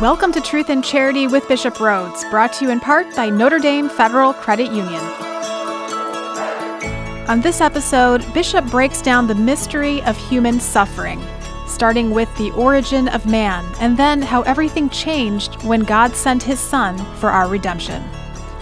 Welcome 0.00 0.32
to 0.32 0.40
Truth 0.40 0.70
and 0.70 0.82
Charity 0.82 1.26
with 1.26 1.46
Bishop 1.46 1.74
Rhoades, 1.74 2.28
brought 2.30 2.54
to 2.54 2.64
you 2.64 2.70
in 2.70 2.80
part 2.80 3.14
by 3.14 3.28
Notre 3.28 3.58
Dame 3.58 3.90
Federal 3.90 4.32
Credit 4.32 4.72
Union. 4.72 5.04
On 7.28 7.42
this 7.42 7.60
episode, 7.60 8.24
Bishop 8.32 8.64
breaks 8.70 9.02
down 9.02 9.26
the 9.26 9.34
mystery 9.34 10.02
of 10.04 10.16
human 10.16 10.58
suffering, 10.58 11.22
starting 11.66 12.12
with 12.12 12.34
the 12.38 12.50
origin 12.52 13.08
of 13.08 13.26
man 13.26 13.62
and 13.78 13.98
then 13.98 14.22
how 14.22 14.40
everything 14.44 14.88
changed 14.88 15.62
when 15.64 15.82
God 15.82 16.16
sent 16.16 16.42
his 16.42 16.58
Son 16.58 16.96
for 17.16 17.28
our 17.28 17.46
redemption. 17.46 18.02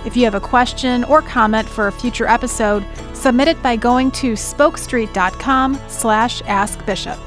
If 0.04 0.16
you 0.16 0.24
have 0.24 0.34
a 0.34 0.40
question 0.40 1.04
or 1.04 1.22
comment 1.22 1.68
for 1.68 1.86
a 1.86 1.92
future 1.92 2.26
episode, 2.26 2.84
submit 3.14 3.46
it 3.46 3.62
by 3.62 3.76
going 3.76 4.10
to 4.10 4.32
spokestreet.com 4.32 5.80
slash 5.86 6.42
askbishop. 6.46 7.20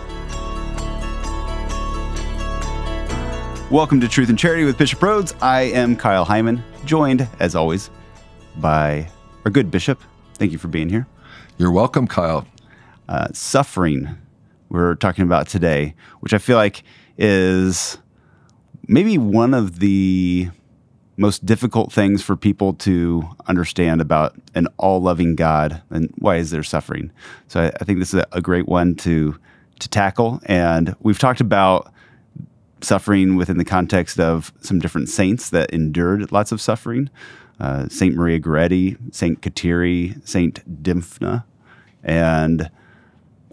Welcome 3.72 4.02
to 4.02 4.10
Truth 4.10 4.28
and 4.28 4.38
Charity 4.38 4.66
with 4.66 4.78
Bishop 4.78 5.00
Rhoades. 5.00 5.34
I 5.42 5.62
am 5.62 5.96
Kyle 5.96 6.26
Hyman, 6.26 6.62
joined, 6.84 7.26
as 7.40 7.56
always, 7.56 7.90
by 8.58 9.10
our 9.46 9.50
good 9.50 9.72
bishop. 9.72 10.02
Thank 10.34 10.52
you 10.52 10.58
for 10.58 10.68
being 10.68 10.90
here. 10.90 11.08
You're 11.58 11.72
welcome, 11.72 12.06
Kyle. 12.06 12.46
Uh, 13.08 13.30
suffering, 13.32 14.10
we're 14.68 14.96
talking 14.96 15.24
about 15.24 15.48
today, 15.48 15.96
which 16.20 16.34
I 16.34 16.38
feel 16.38 16.58
like 16.58 16.84
is 17.18 17.98
maybe 18.90 19.18
one 19.18 19.54
of 19.54 19.80
the 19.80 20.50
most 21.16 21.46
difficult 21.46 21.94
things 21.94 22.22
for 22.22 22.36
people 22.36 22.74
to 22.74 23.24
understand 23.48 24.02
about 24.02 24.36
an 24.54 24.68
all 24.76 25.02
loving 25.02 25.34
God 25.38 25.82
and 25.90 26.14
why 26.18 26.36
is 26.36 26.52
there 26.52 26.62
suffering. 26.62 27.10
So 27.48 27.62
I, 27.62 27.68
I 27.80 27.86
think 27.86 28.00
this 28.00 28.14
is 28.14 28.22
a 28.34 28.42
great 28.42 28.68
one 28.68 28.96
to 28.96 29.40
to 29.80 29.88
tackle. 29.88 30.42
And 30.46 30.94
we've 31.00 31.18
talked 31.18 31.40
about 31.40 31.92
suffering 32.84 33.36
within 33.36 33.58
the 33.58 33.66
context 33.66 34.20
of 34.20 34.52
some 34.62 34.80
different 34.80 35.10
saints 35.10 35.50
that 35.50 35.70
endured 35.72 36.32
lots 36.32 36.52
of 36.52 36.62
suffering. 36.62 37.10
Uh, 37.60 37.88
Saint 37.90 38.16
Maria 38.16 38.40
Goretti, 38.40 38.98
Saint 39.14 39.42
Kateri, 39.42 40.28
Saint 40.28 40.84
Dymphna, 40.84 41.44
and 42.04 42.72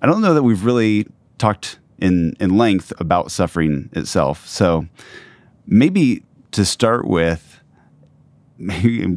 I 0.01 0.07
don't 0.07 0.23
know 0.23 0.33
that 0.33 0.43
we've 0.43 0.65
really 0.65 1.07
talked 1.37 1.79
in 1.99 2.35
in 2.41 2.57
length 2.57 2.91
about 2.99 3.31
suffering 3.31 3.91
itself. 3.93 4.47
So 4.47 4.87
maybe 5.67 6.23
to 6.53 6.65
start 6.65 7.07
with, 7.07 7.61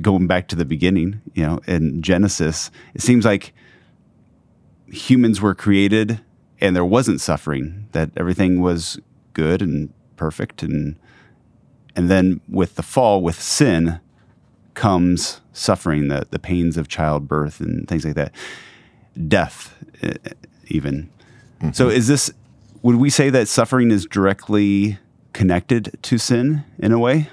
going 0.02 0.28
back 0.28 0.50
to 0.50 0.58
the 0.58 0.66
beginning, 0.66 1.22
you 1.36 1.46
know, 1.46 1.62
in 1.68 2.02
Genesis, 2.02 2.70
it 2.94 3.02
seems 3.02 3.24
like 3.24 3.54
humans 4.88 5.40
were 5.40 5.56
created 5.56 6.20
and 6.60 6.76
there 6.76 6.84
wasn't 6.84 7.22
suffering; 7.22 7.88
that 7.94 8.12
everything 8.18 8.60
was 8.60 9.00
good 9.34 9.62
and 9.62 9.94
perfect. 10.22 10.62
And 10.62 10.98
and 11.96 12.08
then 12.08 12.42
with 12.48 12.76
the 12.76 12.84
fall 12.84 13.24
with 13.24 13.42
sin 13.42 14.00
comes 14.76 15.42
suffering 15.52 16.10
the 16.10 16.28
the 16.30 16.38
pains 16.38 16.78
of 16.78 16.88
childbirth 16.88 17.60
and 17.60 17.88
things 17.88 18.06
like 18.06 18.14
that. 18.14 18.32
Death 19.28 19.76
even. 20.68 21.10
Mm-hmm. 21.60 21.72
so 21.72 21.90
is 21.90 22.08
this 22.08 22.32
would 22.84 22.98
we 22.98 23.10
say 23.10 23.32
that 23.32 23.48
suffering 23.48 23.90
is 23.90 24.06
directly 24.06 25.00
connected 25.34 25.98
to 26.04 26.20
sin 26.20 26.64
in 26.78 26.92
a 26.92 27.00
way? 27.00 27.30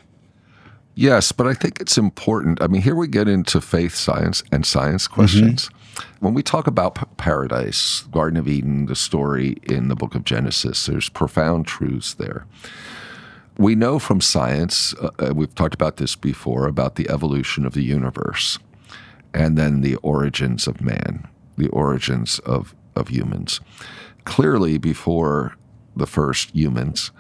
Yes 0.95 1.31
but 1.31 1.47
i 1.47 1.53
think 1.53 1.79
it's 1.83 1.99
important. 1.99 2.63
I 2.63 2.69
mean 2.69 2.81
here 2.81 2.95
we 2.95 3.07
get 3.07 3.29
into 3.29 3.61
faith 3.61 3.95
science 3.95 4.43
and 4.51 4.65
science 4.65 5.07
questions. 5.07 5.67
Mm-hmm. 5.67 5.78
When 6.21 6.35
we 6.35 6.43
talk 6.43 6.67
about 6.67 6.95
p- 6.95 7.05
paradise 7.17 8.03
garden 8.11 8.39
of 8.39 8.49
eden 8.49 8.87
the 8.87 8.97
story 8.97 9.57
in 9.63 9.89
the 9.89 9.97
book 9.97 10.15
of 10.15 10.25
genesis 10.25 10.87
there's 10.87 11.09
profound 11.09 11.67
truths 11.67 12.15
there 12.15 12.47
we 13.59 13.75
know 13.75 13.99
from 13.99 14.21
science, 14.21 14.95
uh, 14.95 15.11
uh, 15.19 15.35
we've 15.35 15.55
talked 15.55 15.75
about 15.75 15.97
this 15.97 16.15
before, 16.15 16.67
about 16.67 16.95
the 16.95 17.11
evolution 17.11 17.67
of 17.67 17.75
the 17.75 17.83
universe 17.83 18.59
and 19.35 19.59
then 19.59 19.81
the 19.81 19.97
origins 19.97 20.67
of 20.67 20.81
man, 20.81 21.27
the 21.57 21.69
origins 21.69 22.39
of, 22.41 22.75
of 22.95 23.09
humans. 23.09 23.61
Clearly, 24.25 24.79
before 24.79 25.57
the 25.97 26.07
first 26.07 26.51
humans, 26.55 27.11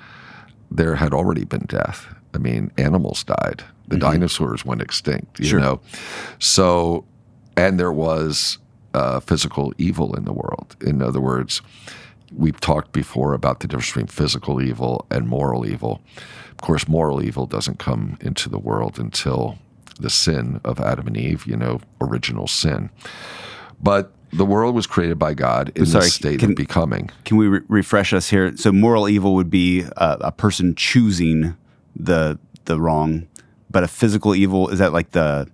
there 0.71 0.95
had 0.95 1.13
already 1.13 1.45
been 1.45 1.67
death. 1.67 2.07
I 2.33 2.39
mean, 2.39 2.71
animals 2.79 3.25
died. 3.25 3.65
The 3.89 3.97
mm-hmm. 3.97 4.11
dinosaurs 4.11 4.65
went 4.65 4.81
extinct, 4.81 5.41
you 5.41 5.47
sure. 5.47 5.61
know. 5.61 5.81
So, 6.39 7.05
and 7.57 7.81
there 7.81 7.93
was 7.93 8.59
uh, 8.99 9.21
physical 9.21 9.73
evil 9.79 10.15
in 10.17 10.25
the 10.25 10.33
world. 10.33 10.77
In 10.81 11.01
other 11.03 11.21
words, 11.21 11.63
We've 12.35 12.61
talked 12.61 12.93
before 12.93 13.33
about 13.35 13.61
the 13.61 13.69
difference 13.69 13.89
between 13.89 14.07
physical 14.07 14.61
evil 14.61 15.07
and 15.11 15.27
moral 15.27 15.67
evil. 15.67 16.01
Of 16.51 16.59
course, 16.59 16.89
moral 16.89 17.23
evil 17.23 17.47
doesn't 17.47 17.79
come 17.79 18.19
into 18.21 18.49
the 18.49 18.59
world 18.59 18.99
until 18.99 19.59
the 19.99 20.11
sin 20.11 20.61
of 20.65 20.81
Adam 20.81 21.07
and 21.07 21.17
Eve, 21.17 21.47
you 21.47 21.57
know, 21.57 21.81
original 22.01 22.47
sin. 22.47 22.91
But 23.83 24.13
the 24.33 24.45
world 24.45 24.75
was 24.75 24.87
created 24.87 25.19
by 25.19 25.35
God 25.35 25.73
in 25.75 25.85
the 25.85 26.03
state 26.03 26.41
can, 26.41 26.51
of 26.51 26.57
becoming. 26.57 27.11
Can 27.25 27.39
we 27.39 27.49
re- 27.49 27.61
refresh 27.69 28.13
us 28.13 28.29
here? 28.29 28.55
So, 28.57 28.73
moral 28.73 29.09
evil 29.09 29.35
would 29.35 29.51
be 29.51 29.83
a, 29.97 30.19
a, 30.21 30.33
person 30.33 30.75
choosing 30.75 31.57
the 31.97 32.39
the 32.67 32.79
wrong, 32.79 33.27
but 33.71 33.83
a 33.83 33.89
physical 33.89 34.35
evil 34.35 34.69
is 34.69 34.81
that 34.81 34.93
like 34.93 35.13
the 35.13 35.49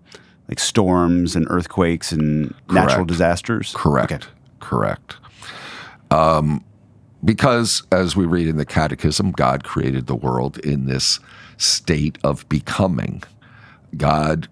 like 0.48 0.58
storms 0.58 1.34
and 1.36 1.46
earthquakes 1.48 2.12
and 2.12 2.50
Correct. 2.68 2.72
natural 2.72 3.04
disasters. 3.04 3.72
Correct. 3.76 4.12
Okay. 4.12 4.24
Correct. 4.60 5.16
Um, 6.10 6.64
because, 7.24 7.82
as 7.90 8.14
we 8.14 8.26
read 8.26 8.46
in 8.46 8.56
the 8.56 8.66
Catechism, 8.66 9.32
God 9.32 9.64
created 9.64 10.06
the 10.06 10.14
world 10.14 10.58
in 10.58 10.86
this 10.86 11.20
state 11.56 12.18
of 12.22 12.46
becoming. 12.48 13.22
God 13.96 14.48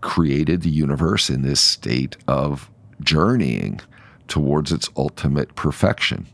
created 0.00 0.62
the 0.62 0.70
universe 0.70 1.30
in 1.30 1.42
this 1.42 1.60
state 1.60 2.16
of 2.26 2.70
journeying 3.02 3.80
towards 4.26 4.72
its 4.72 4.90
ultimate 4.96 5.54
perfection. 5.54 6.26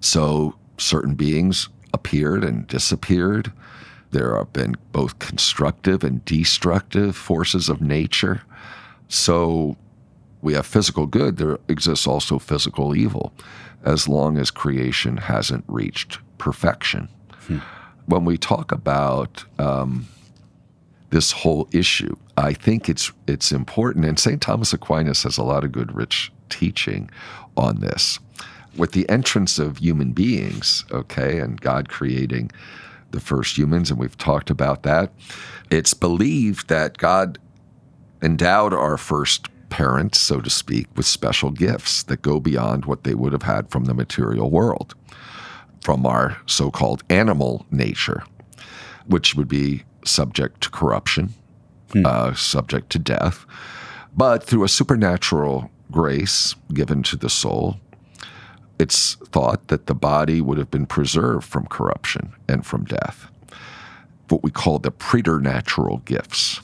So, 0.00 0.54
certain 0.78 1.14
beings 1.14 1.68
appeared 1.92 2.44
and 2.44 2.66
disappeared. 2.66 3.52
There 4.16 4.34
have 4.38 4.50
been 4.54 4.76
both 4.92 5.18
constructive 5.18 6.02
and 6.02 6.24
destructive 6.24 7.14
forces 7.14 7.68
of 7.68 7.82
nature. 7.82 8.40
So, 9.08 9.76
we 10.40 10.54
have 10.54 10.64
physical 10.64 11.04
good, 11.04 11.36
there 11.36 11.58
exists 11.68 12.06
also 12.06 12.38
physical 12.38 12.96
evil 12.96 13.34
as 13.84 14.08
long 14.08 14.38
as 14.38 14.50
creation 14.50 15.18
hasn't 15.18 15.64
reached 15.68 16.18
perfection. 16.38 17.10
Hmm. 17.46 17.58
When 18.06 18.24
we 18.24 18.38
talk 18.38 18.72
about 18.72 19.44
um, 19.58 20.06
this 21.10 21.32
whole 21.32 21.68
issue, 21.72 22.16
I 22.38 22.54
think 22.54 22.88
it's 22.88 23.12
it's 23.26 23.52
important, 23.52 24.06
and 24.06 24.18
St. 24.18 24.40
Thomas 24.40 24.72
Aquinas 24.72 25.24
has 25.24 25.36
a 25.36 25.44
lot 25.44 25.62
of 25.62 25.72
good, 25.72 25.94
rich 25.94 26.32
teaching 26.48 27.10
on 27.54 27.80
this. 27.80 28.18
With 28.78 28.92
the 28.92 29.06
entrance 29.10 29.58
of 29.58 29.76
human 29.76 30.12
beings, 30.12 30.86
okay, 30.90 31.38
and 31.38 31.60
God 31.60 31.90
creating 31.90 32.50
the 33.16 33.20
first 33.20 33.56
humans, 33.56 33.90
and 33.90 33.98
we've 33.98 34.18
talked 34.18 34.50
about 34.50 34.82
that, 34.84 35.10
it's 35.70 35.94
believed 35.94 36.68
that 36.68 36.98
God 36.98 37.38
endowed 38.22 38.74
our 38.74 38.98
first 38.98 39.48
parents, 39.70 40.20
so 40.20 40.40
to 40.40 40.50
speak, 40.50 40.86
with 40.96 41.06
special 41.06 41.50
gifts 41.50 42.02
that 42.04 42.22
go 42.22 42.38
beyond 42.38 42.84
what 42.84 43.04
they 43.04 43.14
would 43.14 43.32
have 43.32 43.42
had 43.42 43.70
from 43.70 43.86
the 43.86 43.94
material 43.94 44.50
world, 44.50 44.94
from 45.80 46.04
our 46.04 46.36
so 46.46 46.70
called 46.70 47.02
animal 47.10 47.66
nature, 47.70 48.22
which 49.06 49.34
would 49.34 49.48
be 49.48 49.82
subject 50.04 50.60
to 50.60 50.70
corruption, 50.70 51.32
hmm. 51.92 52.04
uh, 52.04 52.34
subject 52.34 52.90
to 52.90 52.98
death. 52.98 53.46
But 54.14 54.44
through 54.44 54.64
a 54.64 54.68
supernatural 54.68 55.70
grace 55.90 56.54
given 56.72 57.02
to 57.04 57.16
the 57.16 57.30
soul, 57.30 57.80
it's 58.78 59.14
thought 59.14 59.68
that 59.68 59.86
the 59.86 59.94
body 59.94 60.40
would 60.40 60.58
have 60.58 60.70
been 60.70 60.86
preserved 60.86 61.46
from 61.46 61.66
corruption 61.66 62.32
and 62.48 62.66
from 62.66 62.84
death. 62.84 63.28
What 64.28 64.42
we 64.42 64.50
call 64.50 64.78
the 64.78 64.90
preternatural 64.90 65.98
gifts. 65.98 66.60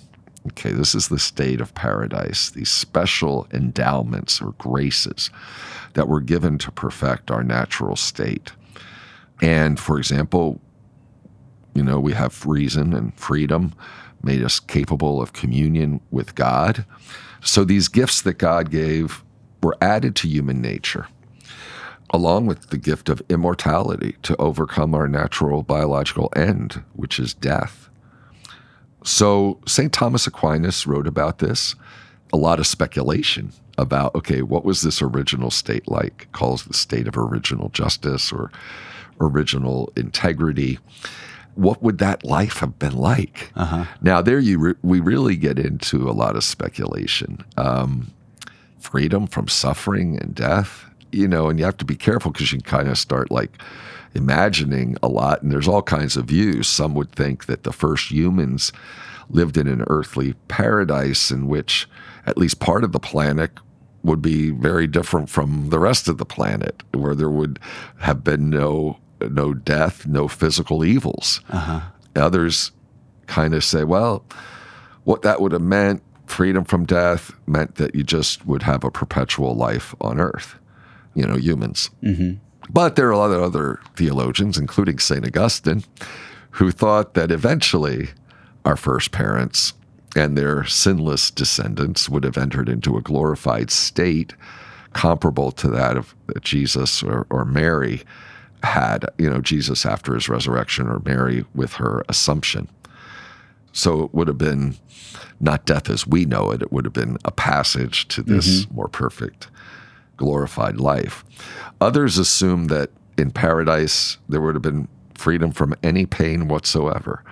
Okay, 0.48 0.72
this 0.72 0.94
is 0.94 1.08
the 1.08 1.20
state 1.20 1.60
of 1.60 1.74
paradise, 1.74 2.50
these 2.50 2.70
special 2.70 3.46
endowments 3.52 4.42
or 4.42 4.52
graces 4.52 5.30
that 5.94 6.08
were 6.08 6.20
given 6.20 6.58
to 6.58 6.72
perfect 6.72 7.30
our 7.30 7.44
natural 7.44 7.94
state. 7.94 8.50
And 9.40 9.78
for 9.78 9.98
example, 9.98 10.60
you 11.74 11.82
know, 11.82 12.00
we 12.00 12.12
have 12.12 12.44
reason 12.44 12.92
and 12.92 13.14
freedom 13.14 13.74
made 14.22 14.42
us 14.42 14.60
capable 14.60 15.22
of 15.22 15.32
communion 15.32 16.00
with 16.10 16.34
God. 16.34 16.84
So 17.40 17.64
these 17.64 17.88
gifts 17.88 18.22
that 18.22 18.34
God 18.34 18.70
gave 18.70 19.22
were 19.62 19.76
added 19.80 20.16
to 20.16 20.28
human 20.28 20.60
nature, 20.60 21.06
along 22.12 22.46
with 22.46 22.68
the 22.68 22.76
gift 22.78 23.08
of 23.08 23.22
immortality 23.28 24.16
to 24.22 24.36
overcome 24.36 24.94
our 24.94 25.08
natural 25.08 25.62
biological 25.62 26.30
end, 26.36 26.82
which 26.92 27.18
is 27.18 27.34
death. 27.34 27.88
So 29.04 29.58
St. 29.66 29.92
Thomas 29.92 30.26
Aquinas 30.26 30.86
wrote 30.86 31.06
about 31.06 31.38
this. 31.38 31.74
A 32.32 32.36
lot 32.36 32.58
of 32.60 32.66
speculation 32.66 33.52
about, 33.78 34.14
okay, 34.14 34.42
what 34.42 34.64
was 34.64 34.82
this 34.82 35.02
original 35.02 35.50
state 35.50 35.88
like? 35.88 36.28
Calls 36.32 36.64
the 36.64 36.74
state 36.74 37.08
of 37.08 37.16
original 37.16 37.68
justice 37.70 38.32
or 38.32 38.50
original 39.20 39.92
integrity. 39.96 40.78
what 41.54 41.82
would 41.82 41.98
that 41.98 42.24
life 42.24 42.58
have 42.58 42.78
been 42.78 42.96
like? 42.96 43.52
Uh-huh. 43.56 43.84
Now, 44.00 44.22
there 44.22 44.38
you 44.38 44.58
re- 44.58 44.74
we 44.82 45.00
really 45.00 45.36
get 45.36 45.58
into 45.58 46.08
a 46.08 46.12
lot 46.12 46.34
of 46.36 46.44
speculation. 46.44 47.44
Um, 47.56 48.10
freedom 48.78 49.26
from 49.26 49.48
suffering 49.48 50.18
and 50.18 50.34
death, 50.34 50.86
you 51.12 51.28
know, 51.28 51.48
and 51.48 51.58
you 51.58 51.64
have 51.64 51.76
to 51.78 51.84
be 51.84 51.96
careful 51.96 52.32
because 52.32 52.52
you 52.52 52.58
can 52.58 52.68
kind 52.68 52.88
of 52.88 52.98
start 52.98 53.30
like 53.30 53.60
imagining 54.14 54.96
a 55.02 55.08
lot, 55.08 55.42
and 55.42 55.52
there's 55.52 55.68
all 55.68 55.82
kinds 55.82 56.16
of 56.16 56.26
views. 56.26 56.68
Some 56.68 56.94
would 56.94 57.12
think 57.12 57.46
that 57.46 57.64
the 57.64 57.72
first 57.72 58.10
humans 58.10 58.72
lived 59.30 59.56
in 59.56 59.66
an 59.66 59.84
earthly 59.88 60.34
paradise 60.48 61.30
in 61.30 61.48
which 61.48 61.88
at 62.26 62.36
least 62.36 62.60
part 62.60 62.84
of 62.84 62.92
the 62.92 63.00
planet 63.00 63.50
would 64.02 64.20
be 64.20 64.50
very 64.50 64.86
different 64.86 65.30
from 65.30 65.70
the 65.70 65.78
rest 65.78 66.08
of 66.08 66.18
the 66.18 66.26
planet, 66.26 66.82
where 66.92 67.14
there 67.14 67.30
would 67.30 67.58
have 68.00 68.24
been 68.24 68.50
no 68.50 68.98
no 69.30 69.54
death, 69.54 70.06
no 70.06 70.26
physical 70.26 70.84
evils. 70.84 71.40
Uh-huh. 71.48 71.80
Others 72.16 72.72
kind 73.26 73.54
of 73.54 73.62
say, 73.62 73.84
well, 73.84 74.24
what 75.04 75.22
that 75.22 75.40
would 75.40 75.52
have 75.52 75.62
meant, 75.62 76.02
freedom 76.26 76.64
from 76.64 76.84
death, 76.84 77.32
meant 77.46 77.76
that 77.76 77.94
you 77.94 78.02
just 78.02 78.44
would 78.46 78.62
have 78.64 78.84
a 78.84 78.90
perpetual 78.90 79.54
life 79.54 79.94
on 80.00 80.20
earth, 80.20 80.56
you 81.14 81.26
know, 81.26 81.36
humans. 81.36 81.90
Mm-hmm. 82.02 82.34
But 82.70 82.96
there 82.96 83.08
are 83.08 83.12
a 83.12 83.18
lot 83.18 83.32
of 83.32 83.42
other 83.42 83.80
theologians, 83.96 84.56
including 84.56 84.98
St. 84.98 85.26
Augustine, 85.26 85.84
who 86.52 86.70
thought 86.70 87.14
that 87.14 87.30
eventually 87.30 88.10
our 88.64 88.76
first 88.76 89.10
parents 89.10 89.74
and 90.14 90.36
their 90.36 90.64
sinless 90.64 91.30
descendants 91.30 92.08
would 92.08 92.24
have 92.24 92.36
entered 92.36 92.68
into 92.68 92.96
a 92.96 93.02
glorified 93.02 93.70
state 93.70 94.34
comparable 94.92 95.50
to 95.52 95.68
that 95.68 95.96
of 95.96 96.14
Jesus 96.42 97.02
or, 97.02 97.26
or 97.30 97.44
Mary 97.44 98.02
had, 98.62 99.06
you 99.18 99.28
know, 99.28 99.40
Jesus 99.40 99.84
after 99.84 100.14
his 100.14 100.28
resurrection 100.28 100.86
or 100.86 101.00
Mary 101.04 101.44
with 101.54 101.74
her 101.74 102.04
assumption. 102.08 102.68
So 103.72 104.04
it 104.04 104.14
would 104.14 104.28
have 104.28 104.38
been 104.38 104.76
not 105.40 105.64
death 105.64 105.90
as 105.90 106.06
we 106.06 106.24
know 106.24 106.50
it, 106.50 106.62
it 106.62 106.72
would 106.72 106.84
have 106.84 106.92
been 106.92 107.18
a 107.24 107.32
passage 107.32 108.06
to 108.08 108.22
this 108.22 108.64
mm-hmm. 108.64 108.76
more 108.76 108.88
perfect, 108.88 109.48
glorified 110.22 110.78
life. 110.78 111.24
Others 111.80 112.16
assume 112.16 112.68
that 112.68 112.90
in 113.18 113.32
paradise 113.32 114.18
there 114.28 114.40
would 114.40 114.54
have 114.54 114.62
been 114.62 114.86
freedom 115.14 115.50
from 115.50 115.74
any 115.82 116.06
pain 116.06 116.46
whatsoever, 116.46 117.24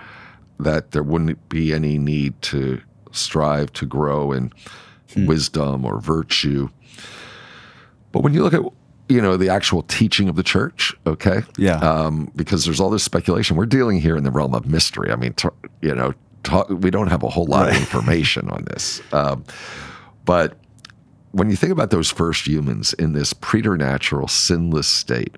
that 0.59 0.91
there 0.91 1.03
wouldn't 1.03 1.47
be 1.47 1.73
any 1.73 1.97
need 1.97 2.39
to 2.41 2.81
strive 3.11 3.71
to 3.71 3.85
grow 3.85 4.33
in 4.33 4.51
hmm. 5.13 5.25
wisdom 5.25 5.85
or 5.85 6.01
virtue. 6.01 6.67
But 8.11 8.23
when 8.23 8.33
you 8.33 8.43
look 8.43 8.53
at 8.53 8.61
you 9.07 9.21
know 9.21 9.37
the 9.37 9.47
actual 9.47 9.83
teaching 9.83 10.29
of 10.29 10.37
the 10.37 10.43
church 10.43 10.93
okay 11.05 11.41
yeah 11.57 11.79
um, 11.79 12.31
because 12.33 12.63
there's 12.63 12.79
all 12.79 12.89
this 12.89 13.03
speculation 13.03 13.57
we're 13.57 13.65
dealing 13.65 13.99
here 13.99 14.15
in 14.15 14.23
the 14.23 14.31
realm 14.31 14.53
of 14.53 14.65
mystery 14.65 15.11
i 15.11 15.17
mean 15.17 15.33
t- 15.33 15.49
you 15.81 15.93
know 15.93 16.13
talk, 16.43 16.69
we 16.69 16.89
don't 16.89 17.09
have 17.09 17.21
a 17.21 17.27
whole 17.27 17.45
lot 17.45 17.65
right. 17.65 17.75
of 17.75 17.81
information 17.85 18.49
on 18.49 18.63
this 18.65 19.01
um, 19.11 19.43
but 20.23 20.55
when 21.31 21.49
you 21.49 21.55
think 21.55 21.71
about 21.71 21.89
those 21.89 22.11
first 22.11 22.47
humans 22.47 22.93
in 22.93 23.13
this 23.13 23.33
preternatural 23.33 24.27
sinless 24.27 24.87
state 24.87 25.35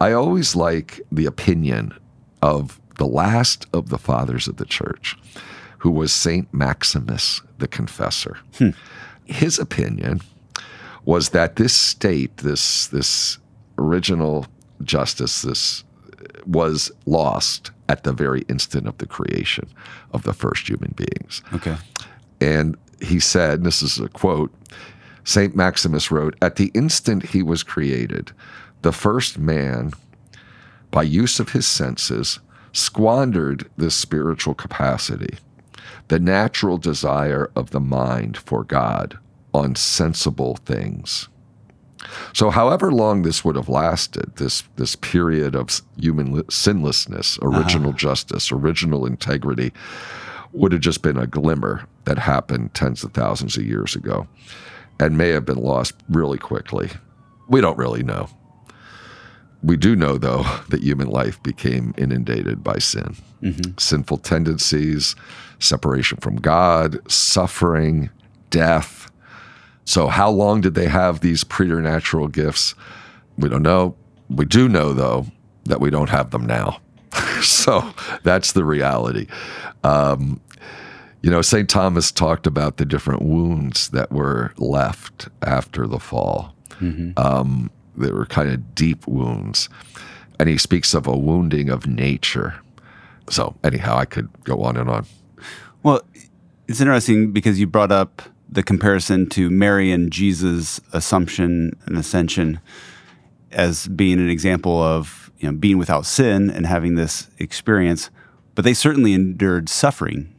i 0.00 0.12
always 0.12 0.56
like 0.56 1.00
the 1.10 1.26
opinion 1.26 1.92
of 2.42 2.80
the 2.98 3.06
last 3.06 3.66
of 3.72 3.88
the 3.88 3.98
fathers 3.98 4.46
of 4.48 4.56
the 4.56 4.64
church 4.64 5.16
who 5.78 5.90
was 5.90 6.12
saint 6.12 6.52
maximus 6.52 7.42
the 7.58 7.68
confessor 7.68 8.38
hmm. 8.58 8.70
his 9.24 9.58
opinion 9.58 10.20
was 11.04 11.30
that 11.30 11.56
this 11.56 11.74
state, 11.74 12.36
this 12.38 12.86
this 12.88 13.38
original 13.78 14.46
justice, 14.82 15.42
this 15.42 15.84
was 16.46 16.90
lost 17.06 17.70
at 17.88 18.04
the 18.04 18.12
very 18.12 18.42
instant 18.42 18.86
of 18.86 18.96
the 18.98 19.06
creation 19.06 19.68
of 20.12 20.22
the 20.22 20.32
first 20.32 20.68
human 20.68 20.94
beings. 20.96 21.42
Okay. 21.52 21.76
And 22.40 22.76
he 23.00 23.20
said, 23.20 23.54
and 23.54 23.66
this 23.66 23.82
is 23.82 23.98
a 23.98 24.08
quote, 24.08 24.52
St. 25.24 25.54
Maximus 25.54 26.10
wrote, 26.10 26.36
At 26.40 26.56
the 26.56 26.70
instant 26.74 27.30
he 27.30 27.42
was 27.42 27.62
created, 27.62 28.32
the 28.82 28.92
first 28.92 29.38
man, 29.38 29.92
by 30.90 31.02
use 31.02 31.38
of 31.40 31.50
his 31.50 31.66
senses, 31.66 32.40
squandered 32.72 33.68
this 33.76 33.94
spiritual 33.94 34.54
capacity, 34.54 35.38
the 36.08 36.18
natural 36.18 36.78
desire 36.78 37.50
of 37.54 37.70
the 37.70 37.80
mind 37.80 38.36
for 38.36 38.64
God 38.64 39.18
on 39.52 39.74
sensible 39.74 40.56
things. 40.64 41.28
So, 42.32 42.50
however 42.50 42.90
long 42.90 43.22
this 43.22 43.44
would 43.44 43.56
have 43.56 43.68
lasted, 43.68 44.36
this 44.36 44.62
this 44.76 44.96
period 44.96 45.54
of 45.54 45.82
human 45.98 46.48
sinlessness, 46.48 47.38
original 47.42 47.90
uh-huh. 47.90 47.98
justice, 47.98 48.50
original 48.50 49.04
integrity, 49.04 49.72
would 50.52 50.72
have 50.72 50.80
just 50.80 51.02
been 51.02 51.18
a 51.18 51.26
glimmer 51.26 51.84
that 52.04 52.18
happened 52.18 52.72
tens 52.74 53.04
of 53.04 53.12
thousands 53.12 53.56
of 53.56 53.64
years 53.64 53.94
ago, 53.94 54.26
and 55.00 55.18
may 55.18 55.30
have 55.30 55.44
been 55.44 55.58
lost 55.58 55.94
really 56.08 56.38
quickly. 56.38 56.90
We 57.48 57.60
don't 57.60 57.78
really 57.78 58.04
know. 58.04 58.28
We 59.62 59.76
do 59.76 59.96
know, 59.96 60.16
though, 60.18 60.44
that 60.68 60.82
human 60.82 61.08
life 61.08 61.42
became 61.42 61.94
inundated 61.98 62.62
by 62.62 62.78
sin, 62.78 63.16
mm-hmm. 63.42 63.72
sinful 63.78 64.18
tendencies, 64.18 65.16
separation 65.58 66.18
from 66.18 66.36
God, 66.36 67.00
suffering, 67.10 68.10
death 68.50 69.10
so, 69.90 70.06
how 70.06 70.30
long 70.30 70.60
did 70.60 70.76
they 70.76 70.86
have 70.86 71.18
these 71.18 71.42
preternatural 71.42 72.28
gifts? 72.28 72.76
We 73.36 73.48
don't 73.48 73.64
know. 73.64 73.96
We 74.28 74.44
do 74.44 74.68
know, 74.68 74.92
though, 74.92 75.26
that 75.64 75.80
we 75.80 75.90
don't 75.90 76.10
have 76.10 76.30
them 76.30 76.46
now. 76.46 76.80
so, 77.42 77.92
that's 78.22 78.52
the 78.52 78.64
reality. 78.64 79.26
Um, 79.82 80.40
you 81.22 81.30
know, 81.30 81.42
St. 81.42 81.68
Thomas 81.68 82.10
talked 82.10 82.46
about 82.46 82.76
the 82.76 82.84
different 82.84 83.22
wounds 83.22 83.88
that 83.90 84.10
were 84.10 84.52
left 84.56 85.28
after 85.42 85.86
the 85.86 85.98
fall. 85.98 86.54
Mm-hmm. 86.80 87.12
Um, 87.16 87.70
they 87.96 88.10
were 88.10 88.26
kind 88.26 88.48
of 88.48 88.74
deep 88.74 89.06
wounds. 89.06 89.68
And 90.38 90.48
he 90.48 90.56
speaks 90.56 90.94
of 90.94 91.06
a 91.06 91.16
wounding 91.16 91.68
of 91.68 91.86
nature. 91.86 92.54
So, 93.28 93.54
anyhow, 93.62 93.96
I 93.98 94.06
could 94.06 94.30
go 94.44 94.62
on 94.62 94.76
and 94.76 94.88
on. 94.88 95.06
Well, 95.82 96.00
it's 96.66 96.80
interesting 96.80 97.32
because 97.32 97.60
you 97.60 97.66
brought 97.66 97.92
up 97.92 98.22
the 98.48 98.62
comparison 98.62 99.28
to 99.30 99.50
Mary 99.50 99.92
and 99.92 100.10
Jesus' 100.10 100.80
assumption 100.92 101.78
and 101.86 101.96
ascension 101.96 102.60
as 103.52 103.86
being 103.88 104.18
an 104.18 104.30
example 104.30 104.82
of 104.82 105.30
you 105.38 105.50
know, 105.50 105.56
being 105.56 105.78
without 105.78 106.06
sin 106.06 106.50
and 106.50 106.66
having 106.66 106.94
this 106.94 107.28
experience, 107.38 108.10
but 108.54 108.64
they 108.64 108.74
certainly 108.74 109.12
endured 109.12 109.68
suffering, 109.68 110.34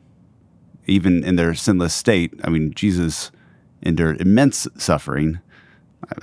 even 0.88 1.24
in 1.24 1.36
their 1.36 1.54
sinless 1.54 1.94
state. 1.94 2.34
I 2.44 2.50
mean, 2.50 2.74
Jesus 2.74 3.32
endured 3.82 4.22
immense 4.22 4.68
suffering, 4.78 5.40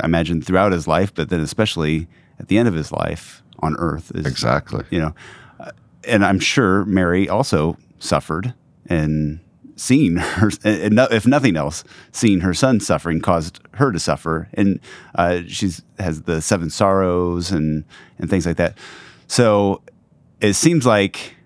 I 0.00 0.04
imagine 0.04 0.42
throughout 0.42 0.72
his 0.72 0.86
life, 0.86 1.14
but 1.14 1.28
then 1.28 1.40
especially 1.40 2.08
at 2.38 2.48
the 2.48 2.58
end 2.58 2.68
of 2.68 2.74
his 2.74 2.92
life 2.92 3.42
on 3.60 3.76
earth. 3.78 4.12
Is, 4.14 4.26
exactly. 4.26 4.84
You 4.90 5.00
know, 5.00 5.14
and 6.04 6.24
I'm 6.24 6.40
sure 6.40 6.84
Mary 6.84 7.28
also 7.28 7.76
suffered 7.98 8.54
and 8.86 9.40
seeing 9.76 10.16
her, 10.16 10.50
if 10.64 11.26
nothing 11.26 11.56
else, 11.56 11.84
seeing 12.12 12.40
her 12.40 12.54
son 12.54 12.80
suffering 12.80 13.20
caused 13.20 13.60
her 13.74 13.92
to 13.92 13.98
suffer, 13.98 14.48
and 14.54 14.80
uh, 15.14 15.40
she 15.46 15.70
has 15.98 16.22
the 16.22 16.40
seven 16.40 16.70
sorrows 16.70 17.50
and 17.50 17.84
and 18.18 18.28
things 18.28 18.46
like 18.46 18.56
that. 18.56 18.76
So 19.26 19.82
it 20.40 20.54
seems 20.54 20.86
like 20.86 21.36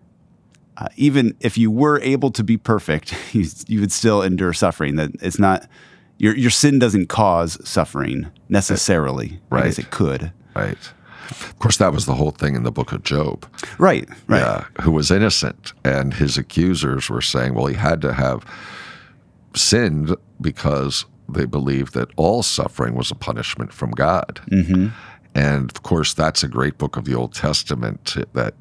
uh, 0.82 0.88
even 0.96 1.36
if 1.40 1.56
you 1.56 1.70
were 1.70 2.00
able 2.00 2.30
to 2.32 2.42
be 2.42 2.56
perfect, 2.56 3.14
you, 3.32 3.46
you 3.66 3.80
would 3.80 3.92
still 3.92 4.22
endure 4.22 4.52
suffering. 4.52 4.96
That 4.96 5.10
it's 5.20 5.38
not 5.38 5.66
your 6.18 6.36
your 6.36 6.50
sin 6.50 6.78
doesn't 6.78 7.06
cause 7.06 7.58
suffering 7.68 8.30
necessarily. 8.48 9.40
Right, 9.50 9.64
I 9.64 9.66
guess 9.66 9.78
it 9.78 9.90
could. 9.90 10.32
Right. 10.54 10.92
Of 11.30 11.58
course, 11.60 11.78
that 11.78 11.92
was 11.94 12.04
the 12.04 12.14
whole 12.14 12.32
thing 12.32 12.56
in 12.56 12.62
the 12.62 12.72
book 12.72 12.92
of 12.92 13.04
Job. 13.04 13.46
Right, 13.78 14.06
right. 14.26 14.40
Yeah, 14.40 14.64
who 14.82 14.90
was 14.90 15.10
innocent. 15.10 15.72
And 15.82 16.12
his 16.12 16.36
accusers 16.36 17.08
were 17.08 17.22
saying, 17.22 17.54
well, 17.54 17.66
he 17.66 17.76
had 17.76 18.02
to 18.02 18.12
have 18.12 18.44
sinned 19.54 20.14
because 20.42 21.06
they 21.28 21.46
believed 21.46 21.94
that 21.94 22.10
all 22.16 22.42
suffering 22.42 22.94
was 22.94 23.10
a 23.10 23.14
punishment 23.14 23.72
from 23.72 23.92
God. 23.92 24.40
Mm-hmm. 24.50 24.88
And 25.34 25.70
of 25.70 25.82
course, 25.82 26.12
that's 26.14 26.42
a 26.42 26.48
great 26.48 26.78
book 26.78 26.96
of 26.96 27.04
the 27.04 27.14
Old 27.14 27.34
Testament 27.34 28.16
that 28.34 28.54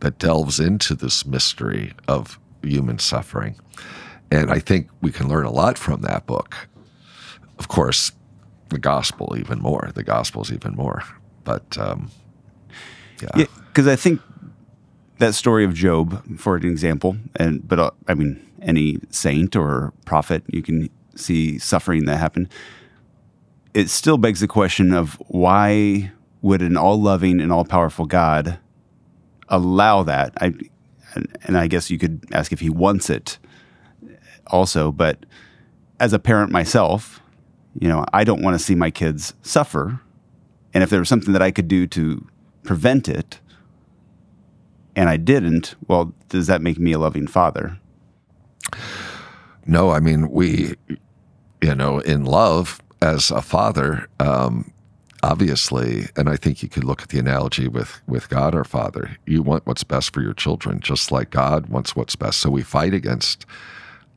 that 0.00 0.18
delves 0.18 0.60
into 0.60 0.94
this 0.94 1.26
mystery 1.26 1.92
of 2.06 2.38
human 2.62 2.98
suffering. 2.98 3.56
And 4.30 4.50
I 4.50 4.58
think 4.58 4.88
we 5.00 5.10
can 5.10 5.28
learn 5.28 5.46
a 5.46 5.50
lot 5.50 5.78
from 5.78 6.02
that 6.02 6.26
book. 6.26 6.68
Of 7.58 7.68
course, 7.68 8.12
the 8.68 8.78
gospel 8.78 9.34
even 9.38 9.60
more. 9.60 9.90
The 9.94 10.04
gospel 10.04 10.42
is 10.42 10.52
even 10.52 10.74
more. 10.74 11.02
But 11.44 11.78
um, 11.78 12.10
yeah, 13.22 13.46
because 13.68 13.86
yeah, 13.86 13.92
I 13.92 13.96
think 13.96 14.20
that 15.18 15.34
story 15.34 15.64
of 15.64 15.74
Job, 15.74 16.38
for 16.38 16.56
an 16.56 16.64
example, 16.66 17.16
and 17.36 17.66
but 17.66 17.78
uh, 17.78 17.90
I 18.06 18.14
mean 18.14 18.44
any 18.60 18.98
saint 19.10 19.56
or 19.56 19.92
prophet, 20.04 20.42
you 20.48 20.62
can 20.62 20.90
see 21.16 21.58
suffering 21.58 22.04
that 22.04 22.18
happen. 22.18 22.48
It 23.74 23.90
still 23.90 24.18
begs 24.18 24.40
the 24.40 24.48
question 24.48 24.92
of 24.92 25.14
why 25.28 26.12
would 26.48 26.62
an 26.62 26.76
all-loving 26.76 27.40
and 27.40 27.52
all-powerful 27.52 28.06
God 28.06 28.58
allow 29.48 30.02
that? 30.02 30.32
I 30.40 30.54
and, 31.14 31.38
and 31.42 31.58
I 31.58 31.68
guess 31.68 31.90
you 31.90 31.98
could 31.98 32.26
ask 32.32 32.52
if 32.52 32.60
he 32.60 32.70
wants 32.70 33.08
it 33.10 33.38
also. 34.48 34.92
But 34.92 35.24
as 36.00 36.12
a 36.12 36.18
parent 36.18 36.50
myself, 36.50 37.20
you 37.78 37.88
know, 37.88 38.04
I 38.12 38.24
don't 38.24 38.42
want 38.42 38.58
to 38.58 38.64
see 38.64 38.74
my 38.74 38.90
kids 38.90 39.34
suffer. 39.42 40.00
And 40.74 40.82
if 40.82 40.90
there 40.90 40.98
was 40.98 41.08
something 41.08 41.32
that 41.32 41.42
I 41.42 41.50
could 41.50 41.68
do 41.68 41.86
to 41.88 42.26
prevent 42.62 43.08
it, 43.08 43.40
and 44.96 45.08
I 45.08 45.16
didn't, 45.16 45.76
well, 45.86 46.12
does 46.28 46.46
that 46.48 46.60
make 46.60 46.78
me 46.78 46.92
a 46.92 46.98
loving 46.98 47.26
father? 47.26 47.78
No, 49.66 49.90
I 49.90 50.00
mean, 50.00 50.30
we, 50.30 50.74
you 51.62 51.74
know, 51.74 52.00
in 52.00 52.24
love 52.24 52.80
as 53.00 53.30
a 53.30 53.40
father, 53.40 54.08
um, 54.18 54.72
obviously, 55.22 56.08
and 56.16 56.28
I 56.28 56.36
think 56.36 56.62
you 56.62 56.68
could 56.68 56.84
look 56.84 57.02
at 57.02 57.08
the 57.08 57.18
analogy 57.18 57.68
with, 57.68 58.00
with 58.06 58.28
God 58.28 58.54
our 58.54 58.64
Father. 58.64 59.16
You 59.26 59.42
want 59.42 59.66
what's 59.66 59.84
best 59.84 60.12
for 60.12 60.22
your 60.22 60.34
children, 60.34 60.80
just 60.80 61.10
like 61.10 61.30
God 61.30 61.66
wants 61.66 61.96
what's 61.96 62.16
best. 62.16 62.40
So 62.40 62.50
we 62.50 62.62
fight 62.62 62.94
against 62.94 63.46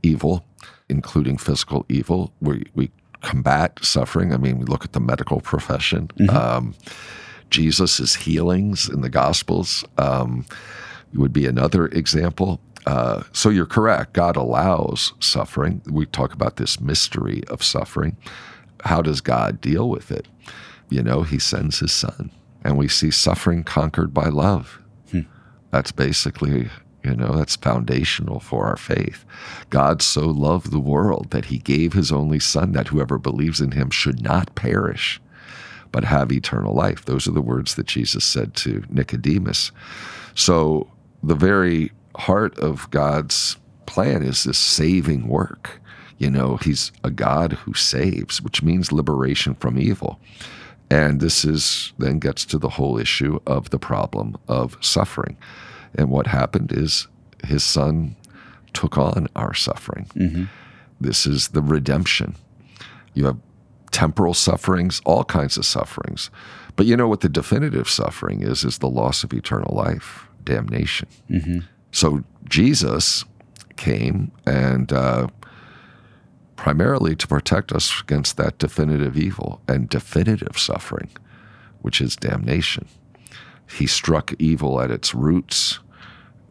evil, 0.04 0.46
including 0.90 1.38
physical 1.38 1.86
evil. 1.90 2.34
We, 2.42 2.66
we 2.76 2.92
combat 3.22 3.78
suffering. 3.84 4.34
I 4.34 4.38
mean, 4.38 4.60
we 4.60 4.66
look 4.66 4.84
at 4.84 4.94
the 4.94 5.00
medical 5.00 5.42
profession. 5.42 6.10
Mm-hmm. 6.18 6.36
Um, 6.36 6.76
Jesus' 7.50 8.16
healings 8.16 8.90
in 8.90 9.02
the 9.02 9.10
Gospels 9.10 9.84
um, 9.98 10.46
would 11.14 11.34
be 11.34 11.46
another 11.46 11.88
example. 11.88 12.60
Uh, 12.86 13.24
so 13.32 13.50
you're 13.50 13.66
correct. 13.66 14.14
God 14.14 14.36
allows 14.36 15.14
suffering. 15.20 15.82
We 15.90 16.06
talk 16.08 16.34
about 16.34 16.56
this 16.56 16.80
mystery 16.80 17.44
of 17.48 17.64
suffering. 17.64 18.18
How 18.84 19.02
does 19.02 19.22
God 19.22 19.62
deal 19.62 19.90
with 19.90 20.12
it? 20.12 20.28
You 20.92 21.02
know, 21.02 21.24
He 21.24 21.40
sends 21.40 21.80
His 21.80 21.92
Son, 21.92 22.30
and 22.64 22.78
we 22.78 22.88
see 22.88 23.10
suffering 23.10 23.64
conquered 23.64 24.14
by 24.14 24.28
love. 24.28 24.80
Hmm. 25.10 25.22
That's 25.72 25.94
basically, 25.94 26.70
you 27.04 27.16
know, 27.16 27.36
that's 27.36 27.56
foundational 27.56 28.42
for 28.42 28.66
our 28.68 28.76
faith. 28.76 29.24
God 29.70 30.02
so 30.02 30.28
loved 30.28 30.70
the 30.70 30.80
world 30.80 31.32
that 31.32 31.46
He 31.46 31.60
gave 31.60 31.94
His 31.94 32.12
only 32.12 32.40
Son, 32.40 32.74
that 32.74 32.90
whoever 32.90 33.18
believes 33.18 33.62
in 33.62 33.72
Him 33.72 33.90
should 33.90 34.22
not 34.22 34.54
perish, 34.54 35.22
but 35.94 36.04
have 36.04 36.30
eternal 36.32 36.76
life. 36.76 37.06
Those 37.06 37.26
are 37.26 37.32
the 37.32 37.42
words 37.42 37.76
that 37.76 37.88
Jesus 37.88 38.26
said 38.26 38.54
to 38.58 38.84
Nicodemus. 38.90 39.72
So 40.36 40.92
the 41.24 41.36
very 41.36 41.94
heart 42.18 42.60
of 42.60 42.92
God's 42.92 43.56
plan 43.86 44.24
is 44.24 44.44
this 44.44 44.58
saving 44.58 45.30
work. 45.30 45.80
You 46.18 46.30
know, 46.30 46.58
He's 46.58 46.92
a 47.02 47.10
God 47.10 47.54
who 47.54 47.74
saves, 47.74 48.42
which 48.42 48.62
means 48.62 48.92
liberation 48.92 49.56
from 49.56 49.80
evil. 49.80 50.20
And 50.92 51.22
this 51.22 51.46
is 51.46 51.94
then 51.98 52.20
gets 52.20 52.44
to 52.46 52.58
the 52.58 52.68
whole 52.68 52.98
issue 52.98 53.40
of 53.48 53.70
the 53.70 53.80
problem 53.80 54.36
of 54.50 54.78
suffering. 54.82 55.38
And 55.96 56.10
what 56.10 56.28
happened 56.28 56.74
is 56.74 57.08
his 57.46 57.64
son 57.64 58.18
took 58.74 58.98
on 58.98 59.28
our 59.34 59.54
suffering. 59.54 60.08
Mm-hmm. 60.16 60.44
This 61.00 61.26
is 61.26 61.50
the 61.50 61.62
redemption. 61.62 62.36
You 63.14 63.26
have 63.26 63.38
temporal 63.92 64.34
sufferings, 64.34 65.02
all 65.06 65.24
kinds 65.24 65.58
of 65.58 65.66
sufferings. 65.66 66.30
But 66.76 66.86
you 66.86 66.98
know 66.98 67.08
what 67.08 67.22
the 67.22 67.30
definitive 67.30 67.90
suffering 67.90 68.42
is 68.42 68.66
is 68.66 68.80
the 68.80 68.90
loss 68.90 69.24
of 69.24 69.34
eternal 69.34 69.74
life, 69.74 70.28
damnation. 70.44 71.08
Mm-hmm. 71.30 71.60
So 71.94 72.24
Jesus 72.50 73.24
came 73.78 74.32
and 74.46 74.92
uh, 74.92 75.28
primarily 76.62 77.16
to 77.16 77.28
protect 77.28 77.72
us 77.72 78.02
against 78.02 78.38
that 78.38 78.60
definitive 78.60 79.18
evil 79.18 79.60
and 79.68 79.90
definitive 79.90 80.60
suffering, 80.60 81.10
which 81.82 82.00
is 82.00 82.16
damnation. 82.16 82.88
He 83.80 83.88
struck 83.88 84.36
evil 84.38 84.80
at 84.80 84.92
its 84.92 85.16
roots. 85.16 85.80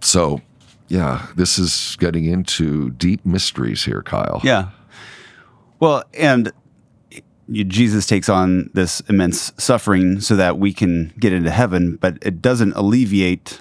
So, 0.00 0.40
yeah, 0.88 1.28
this 1.36 1.60
is 1.60 1.96
getting 2.00 2.24
into 2.24 2.90
deep 2.90 3.24
mysteries 3.24 3.84
here, 3.84 4.02
Kyle. 4.02 4.40
Yeah. 4.42 4.70
Well, 5.78 6.02
and 6.12 6.52
Jesus 7.48 8.04
takes 8.04 8.28
on 8.28 8.68
this 8.74 8.98
immense 9.08 9.52
suffering 9.58 10.20
so 10.20 10.34
that 10.34 10.58
we 10.58 10.72
can 10.72 11.14
get 11.20 11.32
into 11.32 11.52
heaven, 11.52 11.94
but 12.00 12.18
it 12.22 12.42
doesn't 12.42 12.72
alleviate 12.72 13.60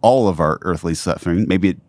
all 0.00 0.26
of 0.26 0.40
our 0.40 0.58
earthly 0.62 0.94
suffering. 0.94 1.44
Maybe 1.46 1.68
it 1.68 1.80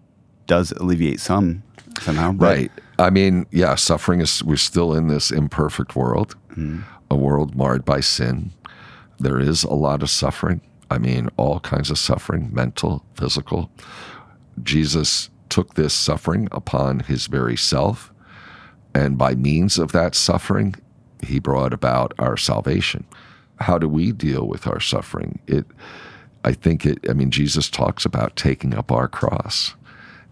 does 0.45 0.73
alleviate 0.73 1.21
some 1.21 1.63
somehow. 1.99 2.31
right. 2.33 2.71
I 2.97 3.09
mean, 3.09 3.45
yeah, 3.51 3.75
suffering 3.75 4.19
is, 4.19 4.43
we're 4.43 4.57
still 4.57 4.93
in 4.93 5.07
this 5.07 5.31
imperfect 5.31 5.95
world, 5.95 6.35
mm-hmm. 6.51 6.81
a 7.09 7.15
world 7.15 7.55
marred 7.55 7.85
by 7.85 8.01
sin. 8.01 8.51
There 9.19 9.39
is 9.39 9.63
a 9.63 9.73
lot 9.73 10.01
of 10.03 10.09
suffering. 10.09 10.61
I 10.91 10.97
mean, 10.97 11.29
all 11.37 11.59
kinds 11.59 11.91
of 11.91 11.97
suffering, 11.97 12.49
mental, 12.53 13.05
physical. 13.13 13.71
Jesus 14.61 15.29
took 15.49 15.75
this 15.75 15.93
suffering 15.93 16.47
upon 16.51 17.01
his 17.01 17.27
very 17.27 17.57
self. 17.57 18.11
And 18.93 19.17
by 19.17 19.35
means 19.35 19.77
of 19.77 19.91
that 19.91 20.15
suffering, 20.15 20.75
he 21.21 21.39
brought 21.39 21.73
about 21.73 22.13
our 22.19 22.37
salvation. 22.37 23.05
How 23.59 23.77
do 23.77 23.87
we 23.87 24.11
deal 24.11 24.47
with 24.47 24.67
our 24.67 24.79
suffering? 24.79 25.39
It, 25.47 25.65
I 26.43 26.53
think 26.53 26.85
it, 26.85 26.99
I 27.09 27.13
mean, 27.13 27.31
Jesus 27.31 27.69
talks 27.69 28.05
about 28.05 28.35
taking 28.35 28.73
up 28.73 28.91
our 28.91 29.07
cross 29.07 29.75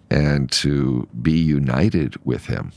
and 0.09 0.51
to 0.51 1.07
be 1.21 1.37
united 1.37 2.15
with 2.25 2.45
him. 2.45 2.71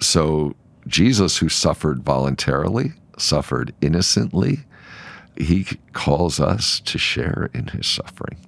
So, 0.00 0.54
Jesus, 0.86 1.38
who 1.38 1.48
suffered 1.48 2.02
voluntarily, 2.02 2.92
suffered 3.18 3.74
innocently, 3.80 4.64
he 5.36 5.66
calls 5.92 6.38
us 6.38 6.80
to 6.80 6.98
share 6.98 7.50
in 7.54 7.68
his 7.68 7.86
suffering. 7.86 8.38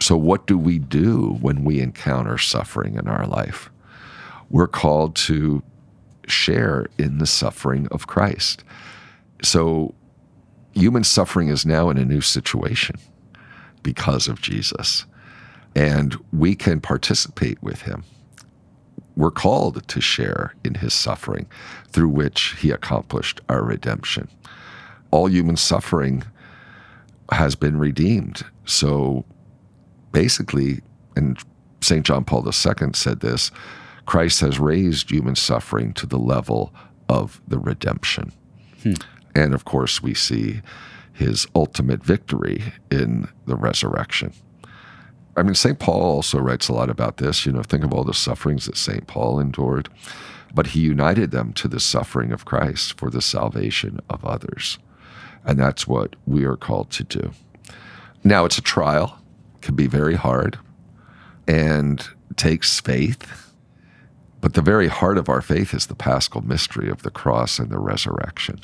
So, 0.00 0.16
what 0.16 0.46
do 0.46 0.58
we 0.58 0.78
do 0.78 1.38
when 1.40 1.64
we 1.64 1.80
encounter 1.80 2.36
suffering 2.38 2.96
in 2.96 3.06
our 3.06 3.26
life? 3.26 3.70
We're 4.50 4.66
called 4.66 5.14
to 5.16 5.62
share 6.26 6.86
in 6.98 7.18
the 7.18 7.26
suffering 7.26 7.88
of 7.90 8.06
Christ. 8.06 8.64
So, 9.42 9.94
human 10.74 11.04
suffering 11.04 11.48
is 11.48 11.64
now 11.64 11.88
in 11.88 11.98
a 11.98 12.04
new 12.04 12.20
situation 12.20 12.96
because 13.82 14.28
of 14.28 14.40
Jesus 14.40 15.06
and 15.74 16.16
we 16.32 16.54
can 16.54 16.80
participate 16.80 17.62
with 17.62 17.82
him. 17.82 18.04
We're 19.16 19.30
called 19.30 19.86
to 19.88 20.00
share 20.00 20.54
in 20.64 20.74
his 20.74 20.94
suffering 20.94 21.46
through 21.88 22.08
which 22.08 22.56
he 22.60 22.70
accomplished 22.70 23.40
our 23.48 23.62
redemption. 23.62 24.28
All 25.10 25.28
human 25.28 25.56
suffering 25.56 26.24
has 27.30 27.54
been 27.54 27.78
redeemed. 27.78 28.44
So 28.64 29.24
basically, 30.12 30.80
and 31.16 31.38
St. 31.80 32.06
John 32.06 32.24
Paul 32.24 32.46
II 32.46 32.92
said 32.94 33.20
this 33.20 33.50
Christ 34.06 34.40
has 34.40 34.58
raised 34.58 35.10
human 35.10 35.36
suffering 35.36 35.92
to 35.94 36.06
the 36.06 36.18
level 36.18 36.72
of 37.08 37.40
the 37.46 37.58
redemption. 37.58 38.32
Hmm. 38.82 38.94
And 39.34 39.54
of 39.54 39.64
course, 39.64 40.02
we 40.02 40.14
see 40.14 40.60
his 41.12 41.46
ultimate 41.54 42.02
victory 42.02 42.72
in 42.90 43.28
the 43.46 43.56
resurrection. 43.56 44.32
I 45.36 45.42
mean, 45.42 45.54
St. 45.54 45.78
Paul 45.78 46.02
also 46.02 46.38
writes 46.38 46.68
a 46.68 46.74
lot 46.74 46.90
about 46.90 47.16
this. 47.16 47.46
You 47.46 47.52
know, 47.52 47.62
think 47.62 47.84
of 47.84 47.92
all 47.92 48.04
the 48.04 48.14
sufferings 48.14 48.66
that 48.66 48.76
St. 48.76 49.06
Paul 49.06 49.40
endured, 49.40 49.88
but 50.54 50.68
he 50.68 50.80
united 50.80 51.30
them 51.30 51.52
to 51.54 51.68
the 51.68 51.80
suffering 51.80 52.32
of 52.32 52.44
Christ 52.44 52.98
for 52.98 53.10
the 53.10 53.22
salvation 53.22 54.00
of 54.10 54.24
others. 54.24 54.78
And 55.44 55.58
that's 55.58 55.86
what 55.86 56.16
we 56.26 56.44
are 56.44 56.56
called 56.56 56.90
to 56.92 57.04
do. 57.04 57.32
Now, 58.22 58.44
it's 58.44 58.58
a 58.58 58.62
trial, 58.62 59.18
it 59.56 59.62
can 59.62 59.74
be 59.74 59.86
very 59.86 60.14
hard, 60.14 60.58
and 61.48 62.06
takes 62.36 62.78
faith. 62.80 63.50
But 64.40 64.54
the 64.54 64.62
very 64.62 64.88
heart 64.88 65.18
of 65.18 65.28
our 65.28 65.40
faith 65.40 65.72
is 65.72 65.86
the 65.86 65.94
paschal 65.94 66.42
mystery 66.42 66.90
of 66.90 67.02
the 67.02 67.10
cross 67.10 67.58
and 67.58 67.70
the 67.70 67.78
resurrection. 67.78 68.60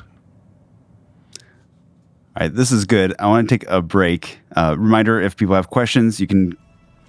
All 2.39 2.45
right, 2.45 2.55
this 2.55 2.71
is 2.71 2.85
good. 2.85 3.13
I 3.19 3.27
want 3.27 3.49
to 3.49 3.57
take 3.57 3.69
a 3.69 3.81
break. 3.81 4.39
Uh, 4.55 4.73
reminder 4.79 5.19
if 5.19 5.35
people 5.35 5.55
have 5.55 5.69
questions, 5.69 6.21
you 6.21 6.27
can 6.27 6.57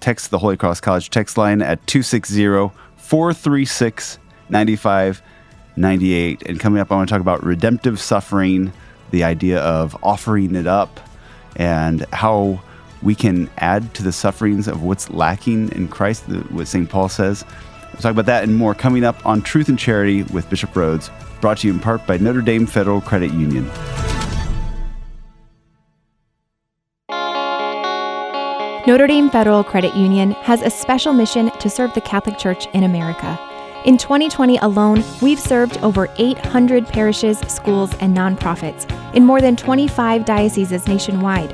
text 0.01 0.29
the 0.29 0.37
Holy 0.37 0.57
Cross 0.57 0.81
College 0.81 1.09
text 1.09 1.37
line 1.37 1.61
at 1.61 1.87
260 1.87 2.69
436 2.97 4.19
9598. 4.49 6.43
And 6.49 6.59
coming 6.59 6.81
up, 6.81 6.91
I 6.91 6.95
want 6.95 7.07
to 7.07 7.13
talk 7.13 7.21
about 7.21 7.45
redemptive 7.45 7.97
suffering, 8.01 8.73
the 9.11 9.23
idea 9.23 9.61
of 9.61 9.95
offering 10.03 10.53
it 10.53 10.67
up, 10.67 10.99
and 11.55 12.05
how 12.11 12.61
we 13.01 13.15
can 13.15 13.49
add 13.59 13.93
to 13.93 14.03
the 14.03 14.11
sufferings 14.11 14.67
of 14.67 14.83
what's 14.83 15.09
lacking 15.11 15.71
in 15.71 15.87
Christ, 15.87 16.23
what 16.49 16.67
St. 16.67 16.89
Paul 16.89 17.07
says. 17.07 17.45
We'll 17.93 18.01
talk 18.01 18.11
about 18.11 18.25
that 18.25 18.43
and 18.43 18.57
more 18.57 18.75
coming 18.75 19.05
up 19.05 19.25
on 19.25 19.43
Truth 19.43 19.69
and 19.69 19.79
Charity 19.79 20.23
with 20.23 20.49
Bishop 20.49 20.71
Rhoades, 20.71 21.09
brought 21.39 21.59
to 21.59 21.67
you 21.67 21.73
in 21.73 21.79
part 21.79 22.05
by 22.05 22.17
Notre 22.17 22.41
Dame 22.41 22.65
Federal 22.65 22.99
Credit 22.99 23.31
Union. 23.31 23.71
Notre 28.87 29.05
Dame 29.05 29.29
Federal 29.29 29.63
Credit 29.63 29.95
Union 29.95 30.31
has 30.31 30.61
a 30.63 30.69
special 30.69 31.13
mission 31.13 31.51
to 31.59 31.69
serve 31.69 31.93
the 31.93 32.01
Catholic 32.01 32.39
Church 32.39 32.65
in 32.73 32.83
America. 32.83 33.39
In 33.85 33.97
2020 33.97 34.57
alone, 34.57 35.03
we've 35.21 35.39
served 35.39 35.77
over 35.83 36.07
800 36.17 36.87
parishes, 36.87 37.37
schools, 37.41 37.93
and 37.99 38.17
nonprofits 38.17 38.91
in 39.15 39.23
more 39.23 39.39
than 39.39 39.55
25 39.55 40.25
dioceses 40.25 40.87
nationwide. 40.87 41.53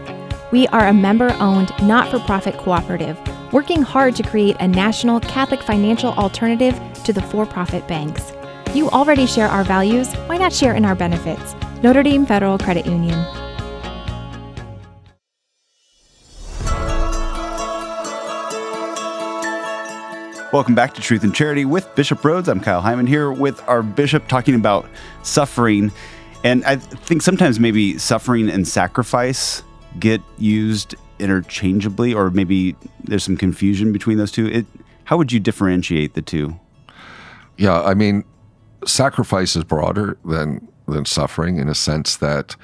We 0.52 0.68
are 0.68 0.88
a 0.88 0.94
member 0.94 1.36
owned, 1.40 1.74
not 1.84 2.10
for 2.10 2.20
profit 2.20 2.58
cooperative 2.58 3.20
working 3.52 3.82
hard 3.82 4.16
to 4.16 4.24
create 4.24 4.58
a 4.60 4.68
national 4.68 5.20
Catholic 5.22 5.62
financial 5.62 6.14
alternative 6.14 6.80
to 7.04 7.14
the 7.14 7.22
for 7.22 7.46
profit 7.46 7.88
banks. 7.88 8.34
You 8.74 8.90
already 8.90 9.26
share 9.26 9.48
our 9.48 9.64
values, 9.64 10.14
why 10.28 10.38
not 10.38 10.54
share 10.54 10.76
in 10.76 10.86
our 10.86 10.96
benefits? 10.96 11.56
Notre 11.82 12.04
Dame 12.04 12.26
Federal 12.26 12.58
Credit 12.58 12.86
Union. 12.86 13.47
Welcome 20.54 20.76
back 20.76 20.94
to 20.94 21.02
Truth 21.02 21.26
and 21.26 21.36
Charity 21.36 21.66
with 21.66 21.94
Bishop 21.96 22.20
Rhoades. 22.20 22.48
I'm 22.48 22.62
Kyle 22.62 22.80
Hyman 22.80 23.06
here 23.06 23.30
with 23.30 23.62
our 23.68 23.84
bishop 23.84 24.30
talking 24.30 24.56
about 24.56 24.88
suffering. 25.22 25.92
And 26.42 26.64
I 26.64 26.78
think 26.78 27.22
sometimes 27.22 27.60
maybe 27.60 27.98
suffering 27.98 28.50
and 28.50 28.66
sacrifice 28.66 29.62
get 30.00 30.22
used 30.38 30.96
interchangeably, 31.20 32.14
or 32.14 32.30
maybe 32.30 32.78
there's 33.04 33.26
some 33.26 33.36
confusion 33.36 33.92
between 33.92 34.18
those 34.18 34.32
two. 34.32 34.48
It, 34.48 34.66
how 35.04 35.18
would 35.18 35.34
you 35.34 35.42
differentiate 35.42 36.14
the 36.14 36.22
two? 36.22 36.58
Yeah, 37.58 37.82
I 37.82 37.94
mean, 37.94 38.24
sacrifice 38.86 39.58
is 39.58 39.66
broader 39.66 40.18
than 40.24 40.66
than 40.88 41.04
suffering 41.04 41.58
in 41.58 41.68
a 41.68 41.76
sense 41.76 42.16
that 42.18 42.56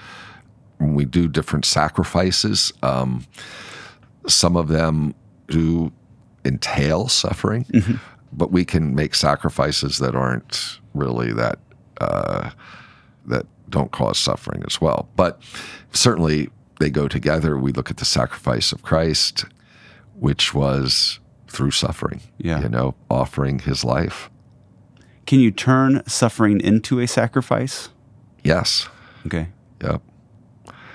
we 0.79 1.03
do 1.03 1.27
different 1.27 1.65
sacrifices, 1.65 2.71
um, 2.81 3.25
some 4.25 4.55
of 4.55 4.69
them 4.69 5.13
do 5.47 5.91
entail 6.45 7.07
suffering, 7.07 7.65
mm-hmm. 7.65 7.95
but 8.31 8.51
we 8.51 8.65
can 8.65 8.95
make 8.95 9.15
sacrifices 9.15 9.97
that 9.99 10.15
aren't 10.15 10.79
really 10.93 11.33
that 11.33 11.59
uh, 11.99 12.49
that 13.25 13.45
don't 13.69 13.91
cause 13.91 14.19
suffering 14.19 14.63
as 14.67 14.79
well. 14.81 15.09
But 15.15 15.41
certainly 15.93 16.49
they 16.79 16.89
go 16.89 17.07
together. 17.07 17.57
We 17.57 17.71
look 17.71 17.89
at 17.89 17.97
the 17.97 18.05
sacrifice 18.05 18.71
of 18.71 18.83
Christ, 18.83 19.45
which 20.19 20.53
was 20.53 21.19
through 21.47 21.71
suffering. 21.71 22.21
Yeah. 22.37 22.61
You 22.61 22.69
know, 22.69 22.95
offering 23.09 23.59
his 23.59 23.83
life. 23.83 24.29
Can 25.25 25.39
you 25.39 25.51
turn 25.51 26.03
suffering 26.07 26.59
into 26.59 26.99
a 26.99 27.07
sacrifice? 27.07 27.89
Yes. 28.43 28.89
Okay. 29.25 29.49
Yep. 29.81 30.01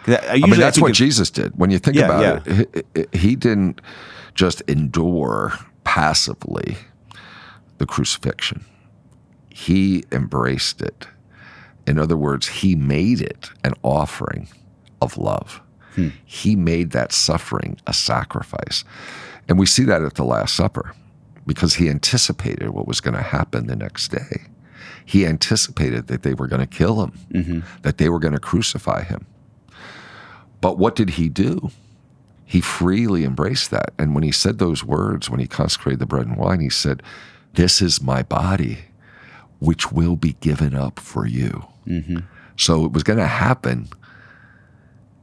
I, 0.08 0.40
I, 0.42 0.46
mean, 0.46 0.60
that's 0.60 0.80
what 0.80 0.94
Jesus 0.94 1.30
did. 1.30 1.52
When 1.56 1.70
you 1.70 1.78
think 1.78 1.96
yeah, 1.96 2.04
about 2.04 2.46
yeah. 2.46 2.64
it, 2.74 3.08
he, 3.12 3.18
he 3.18 3.36
didn't 3.36 3.80
just 4.34 4.62
endure 4.62 5.52
passively 5.84 6.76
the 7.78 7.86
crucifixion. 7.86 8.64
He 9.48 10.04
embraced 10.12 10.82
it. 10.82 11.08
In 11.86 11.98
other 11.98 12.16
words, 12.16 12.46
he 12.46 12.74
made 12.74 13.20
it 13.20 13.50
an 13.64 13.74
offering 13.82 14.48
of 15.00 15.16
love. 15.16 15.60
Hmm. 15.94 16.08
He 16.24 16.54
made 16.54 16.90
that 16.90 17.12
suffering 17.12 17.78
a 17.86 17.94
sacrifice. 17.94 18.84
And 19.48 19.58
we 19.58 19.66
see 19.66 19.84
that 19.84 20.02
at 20.02 20.14
the 20.14 20.24
Last 20.24 20.54
Supper 20.54 20.94
because 21.46 21.74
he 21.74 21.88
anticipated 21.88 22.70
what 22.70 22.86
was 22.86 23.00
going 23.00 23.14
to 23.14 23.22
happen 23.22 23.66
the 23.66 23.76
next 23.76 24.08
day. 24.08 24.42
He 25.04 25.24
anticipated 25.24 26.08
that 26.08 26.22
they 26.22 26.34
were 26.34 26.46
going 26.46 26.60
to 26.60 26.66
kill 26.66 27.02
him, 27.02 27.12
mm-hmm. 27.32 27.60
that 27.82 27.96
they 27.96 28.10
were 28.10 28.18
going 28.18 28.34
to 28.34 28.40
crucify 28.40 29.02
him. 29.02 29.26
But 30.60 30.78
what 30.78 30.96
did 30.96 31.10
he 31.10 31.28
do? 31.28 31.70
He 32.44 32.60
freely 32.60 33.24
embraced 33.24 33.70
that. 33.70 33.92
And 33.98 34.14
when 34.14 34.24
he 34.24 34.32
said 34.32 34.58
those 34.58 34.82
words, 34.82 35.28
when 35.28 35.40
he 35.40 35.46
consecrated 35.46 35.98
the 35.98 36.06
bread 36.06 36.26
and 36.26 36.36
wine, 36.36 36.60
he 36.60 36.70
said, 36.70 37.02
This 37.54 37.82
is 37.82 38.00
my 38.00 38.22
body, 38.22 38.78
which 39.58 39.92
will 39.92 40.16
be 40.16 40.34
given 40.40 40.74
up 40.74 40.98
for 40.98 41.26
you. 41.26 41.66
Mm-hmm. 41.86 42.18
So 42.56 42.84
it 42.84 42.92
was 42.92 43.02
going 43.02 43.18
to 43.18 43.26
happen, 43.26 43.88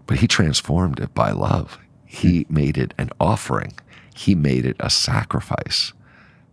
but 0.05 0.19
he 0.19 0.27
transformed 0.27 0.99
it 0.99 1.13
by 1.13 1.31
love. 1.31 1.79
He 2.05 2.41
mm-hmm. 2.41 2.53
made 2.53 2.77
it 2.77 2.93
an 2.97 3.09
offering, 3.19 3.73
he 4.13 4.35
made 4.35 4.65
it 4.65 4.77
a 4.79 4.89
sacrifice. 4.89 5.93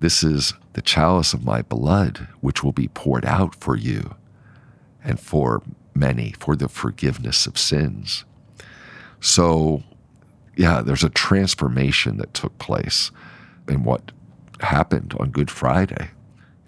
This 0.01 0.25
is 0.25 0.55
the 0.73 0.83
chalice 0.83 1.33
of 1.33 1.45
my 1.45 1.63
blood, 1.63 2.27
which 2.41 2.65
will 2.65 2.73
be 2.73 2.89
poured 2.89 3.25
out 3.25 3.55
for 3.55 3.77
you 3.77 4.17
and 5.05 5.21
for 5.21 5.63
many 5.95 6.35
for 6.41 6.57
the 6.57 6.69
forgiveness 6.69 7.47
of 7.47 7.59
sins. 7.59 8.25
So, 9.23 9.83
yeah, 10.57 10.83
there's 10.83 11.05
a 11.05 11.09
transformation 11.09 12.19
that 12.19 12.35
took 12.35 12.59
place 12.59 13.11
in 13.69 13.85
what 13.85 14.13
happened 14.61 15.15
on 15.19 15.31
Good 15.31 15.51
Friday. 15.51 16.11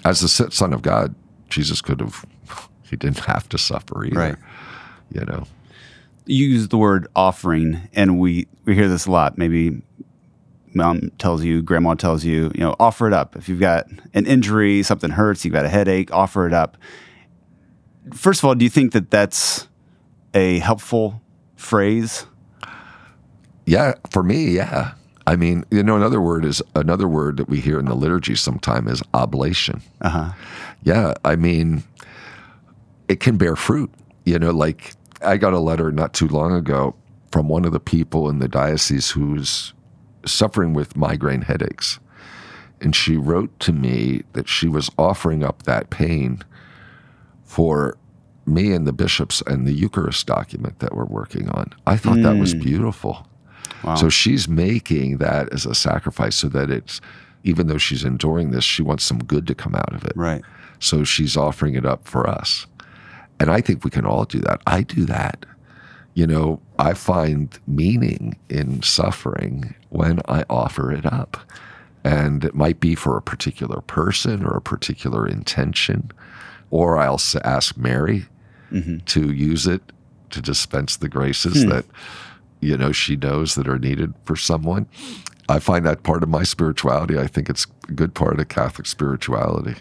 As 0.05 0.21
the 0.21 0.29
Son 0.29 0.73
of 0.73 0.83
God, 0.83 1.15
Jesus 1.49 1.83
could 1.83 2.01
have, 2.01 2.25
he 2.85 2.97
didn't 2.97 3.19
have 3.21 3.49
to 3.51 3.59
suffer 3.59 4.05
either. 4.05 4.19
Right. 4.19 4.37
You 5.11 5.25
know, 5.25 5.47
you 6.27 6.47
use 6.47 6.69
the 6.69 6.79
word 6.79 7.09
offering, 7.17 7.89
and 7.93 8.19
we, 8.19 8.47
we 8.65 8.75
hear 8.75 8.89
this 8.89 9.07
a 9.07 9.11
lot. 9.11 9.37
Maybe 9.37 9.83
mom 10.75 11.11
tells 11.19 11.45
you, 11.45 11.61
grandma 11.61 11.95
tells 11.95 12.25
you, 12.25 12.53
you 12.55 12.61
know, 12.61 12.77
offer 12.79 13.07
it 13.09 13.13
up. 13.13 13.37
If 13.37 13.49
you've 13.49 13.61
got 13.61 13.87
an 14.15 14.27
injury, 14.27 14.83
something 14.83 15.11
hurts, 15.11 15.45
you've 15.45 15.55
got 15.55 15.65
a 15.65 15.69
headache, 15.69 16.13
offer 16.13 16.47
it 16.47 16.53
up. 16.53 16.77
First 18.13 18.41
of 18.41 18.45
all, 18.45 18.55
do 18.55 18.65
you 18.65 18.71
think 18.71 18.93
that 18.93 19.11
that's 19.11 19.69
a 20.35 20.61
helpful 20.61 21.21
phrase? 21.57 22.27
Yeah, 23.67 23.95
for 24.11 24.23
me, 24.23 24.47
yeah. 24.47 24.93
I 25.27 25.37
mean, 25.37 25.65
you 25.71 25.83
know, 25.83 25.97
another 25.97 26.21
word 26.21 26.45
is 26.45 26.63
another 26.75 27.09
word 27.09 27.39
that 27.39 27.49
we 27.49 27.61
hear 27.61 27.79
in 27.79 27.87
the 27.87 27.95
liturgy 27.95 28.35
sometime 28.35 28.89
is 28.89 29.03
oblation. 29.15 29.81
Uh-huh. 30.03 30.33
Yeah, 30.83 31.15
I 31.25 31.37
mean, 31.37 31.83
it 33.09 33.21
can 33.21 33.37
bear 33.37 33.57
fruit. 33.57 33.91
You 34.25 34.39
know, 34.39 34.51
like 34.51 34.93
I 35.23 35.37
got 35.39 35.55
a 35.55 35.59
letter 35.59 35.91
not 35.93 36.13
too 36.13 36.29
long 36.29 36.53
ago 36.53 36.95
from 37.33 37.49
one 37.49 37.65
of 37.65 37.73
the 37.73 37.81
people 37.81 38.29
in 38.29 38.39
the 38.39 38.49
diocese 38.49 39.11
who's 39.11 39.73
suffering 40.27 40.75
with 40.75 40.97
migraine 40.97 41.43
headaches. 41.43 41.99
And 42.81 42.95
she 42.95 43.17
wrote 43.17 43.59
to 43.61 43.73
me 43.73 44.23
that 44.35 44.49
she 44.49 44.69
was 44.69 44.91
offering 44.99 45.43
up 45.43 45.63
that 45.63 45.91
pain 45.91 46.43
for 47.45 47.97
me 48.47 48.73
and 48.73 48.87
the 48.87 48.93
bishops 48.93 49.43
and 49.47 49.67
the 49.67 49.73
Eucharist 49.73 50.27
document 50.27 50.81
that 50.81 50.95
we're 50.95 51.05
working 51.07 51.49
on. 51.49 51.73
I 51.87 51.97
thought 51.97 52.19
mm. 52.19 52.23
that 52.25 52.37
was 52.37 52.53
hmm. 52.53 52.61
beautiful. 52.61 53.27
Wow. 53.83 53.97
So 53.97 54.09
she's 54.09 54.49
making 54.49 55.19
that 55.19 55.53
as 55.53 55.67
a 55.67 55.75
sacrifice 55.75 56.37
so 56.37 56.49
that 56.49 56.71
it's, 56.71 57.01
even 57.43 57.67
though 57.67 57.79
she's 57.79 58.05
enduring 58.05 58.51
this, 58.51 58.65
she 58.65 58.83
wants 58.83 59.05
some 59.05 59.19
good 59.19 59.47
to 59.47 59.55
come 59.55 59.75
out 59.75 59.93
of 59.93 60.05
it. 60.05 60.13
Right. 60.17 60.43
So 60.79 61.05
she's 61.05 61.37
offering 61.37 61.75
it 61.75 61.85
up 61.85 62.07
for 62.09 62.29
us. 62.29 62.67
And 63.41 63.51
I 63.51 63.61
think 63.61 63.85
we 63.85 63.91
can 63.91 64.07
all 64.07 64.25
do 64.25 64.41
that. 64.41 64.61
I 64.67 64.83
do 64.83 65.05
that. 65.07 65.45
You 66.15 66.27
know, 66.27 66.61
I 66.79 66.95
find 66.95 67.59
meaning 67.67 68.39
in 68.49 68.83
suffering 68.83 69.75
when 69.91 70.21
I 70.29 70.45
offer 70.49 70.93
it 70.93 71.05
up. 71.05 71.37
And 72.05 72.45
it 72.45 72.55
might 72.55 72.81
be 72.81 72.95
for 72.95 73.17
a 73.17 73.23
particular 73.23 73.81
person 73.81 74.45
or 74.45 74.57
a 74.57 74.61
particular 74.61 75.27
intention. 75.27 76.13
Or 76.71 76.99
I'll 76.99 77.21
ask 77.45 77.77
Mary 77.77 78.27
mm-hmm. 78.71 78.99
to 78.99 79.33
use 79.33 79.67
it 79.67 79.83
to 80.31 80.43
dispense 80.43 80.97
the 80.97 81.09
graces 81.09 81.63
hmm. 81.63 81.71
that, 81.71 81.85
you 82.65 82.77
know, 82.77 82.93
she 82.93 83.17
knows 83.17 83.55
that 83.55 83.69
are 83.69 83.79
needed 83.79 84.15
for 84.25 84.37
someone. 84.37 84.87
I 85.49 85.59
find 85.59 85.85
that 85.85 86.03
part 86.03 86.23
of 86.23 86.29
my 86.29 86.43
spirituality. 86.43 87.19
I 87.19 87.27
think 87.27 87.51
it's 87.51 87.67
a 87.89 87.93
good 87.93 88.15
part 88.15 88.41
of 88.41 88.49
Catholic 88.49 88.87
spirituality 88.87 89.77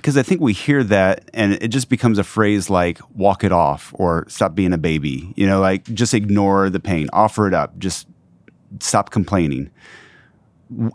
because 0.00 0.16
I 0.16 0.22
think 0.22 0.40
we 0.40 0.54
hear 0.54 0.82
that 0.84 1.30
and 1.34 1.52
it 1.52 1.68
just 1.68 1.90
becomes 1.90 2.16
a 2.18 2.24
phrase 2.24 2.70
like 2.70 2.98
walk 3.14 3.44
it 3.44 3.52
off 3.52 3.92
or 3.96 4.24
stop 4.28 4.54
being 4.54 4.72
a 4.72 4.78
baby. 4.78 5.34
You 5.36 5.46
know, 5.46 5.60
like 5.60 5.84
just 5.84 6.14
ignore 6.14 6.70
the 6.70 6.80
pain, 6.80 7.08
offer 7.12 7.46
it 7.46 7.52
up, 7.52 7.78
just 7.78 8.08
stop 8.80 9.10
complaining. 9.10 9.70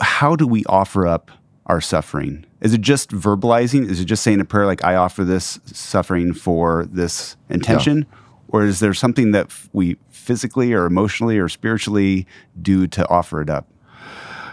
How 0.02 0.36
do 0.36 0.48
we 0.48 0.66
offer 0.66 1.06
up 1.06 1.30
our 1.68 1.82
suffering? 1.82 2.46
Is 2.62 2.74
it 2.74 2.82
just 2.82 3.12
verbalizing? 3.12 3.88
Is 3.88 4.00
it 4.00 4.06
just 4.06 4.24
saying 4.24 4.40
a 4.40 4.46
prayer 4.46 4.66
like 4.66 4.84
I 4.84 4.96
offer 4.96 5.24
this 5.24 5.60
suffering 5.66 6.34
for 6.34 6.88
this 6.88 7.38
intention? 7.50 8.08
Yeah. 8.10 8.20
Or 8.56 8.64
is 8.64 8.80
there 8.80 8.94
something 8.94 9.32
that 9.32 9.52
we 9.74 9.98
physically 10.10 10.72
or 10.72 10.86
emotionally 10.86 11.38
or 11.38 11.50
spiritually 11.50 12.26
do 12.62 12.88
to 12.88 13.06
offer 13.10 13.42
it 13.42 13.50
up? 13.50 13.68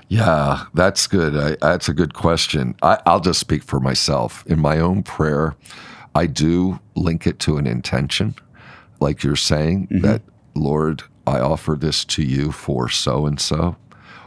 Yeah, 0.08 0.64
that's 0.74 1.06
good. 1.06 1.36
I, 1.36 1.56
that's 1.64 1.88
a 1.88 1.92
good 1.92 2.12
question. 2.12 2.74
I, 2.82 2.98
I'll 3.06 3.20
just 3.20 3.38
speak 3.38 3.62
for 3.62 3.78
myself. 3.78 4.44
In 4.48 4.58
my 4.58 4.80
own 4.80 5.04
prayer, 5.04 5.54
I 6.16 6.26
do 6.26 6.80
link 6.96 7.28
it 7.28 7.38
to 7.40 7.58
an 7.58 7.68
intention, 7.68 8.34
like 8.98 9.22
you're 9.22 9.36
saying, 9.36 9.86
mm-hmm. 9.86 10.00
that, 10.00 10.22
Lord, 10.56 11.04
I 11.24 11.38
offer 11.38 11.76
this 11.76 12.04
to 12.06 12.24
you 12.24 12.50
for 12.50 12.88
so 12.88 13.24
and 13.24 13.40
so 13.40 13.76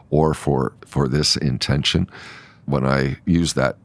or 0.10 0.34
for 0.34 0.72
for 0.86 1.10
this 1.10 1.36
intention. 1.36 2.10
When 2.66 2.86
I 2.86 3.18
use 3.26 3.56
that 3.56 3.76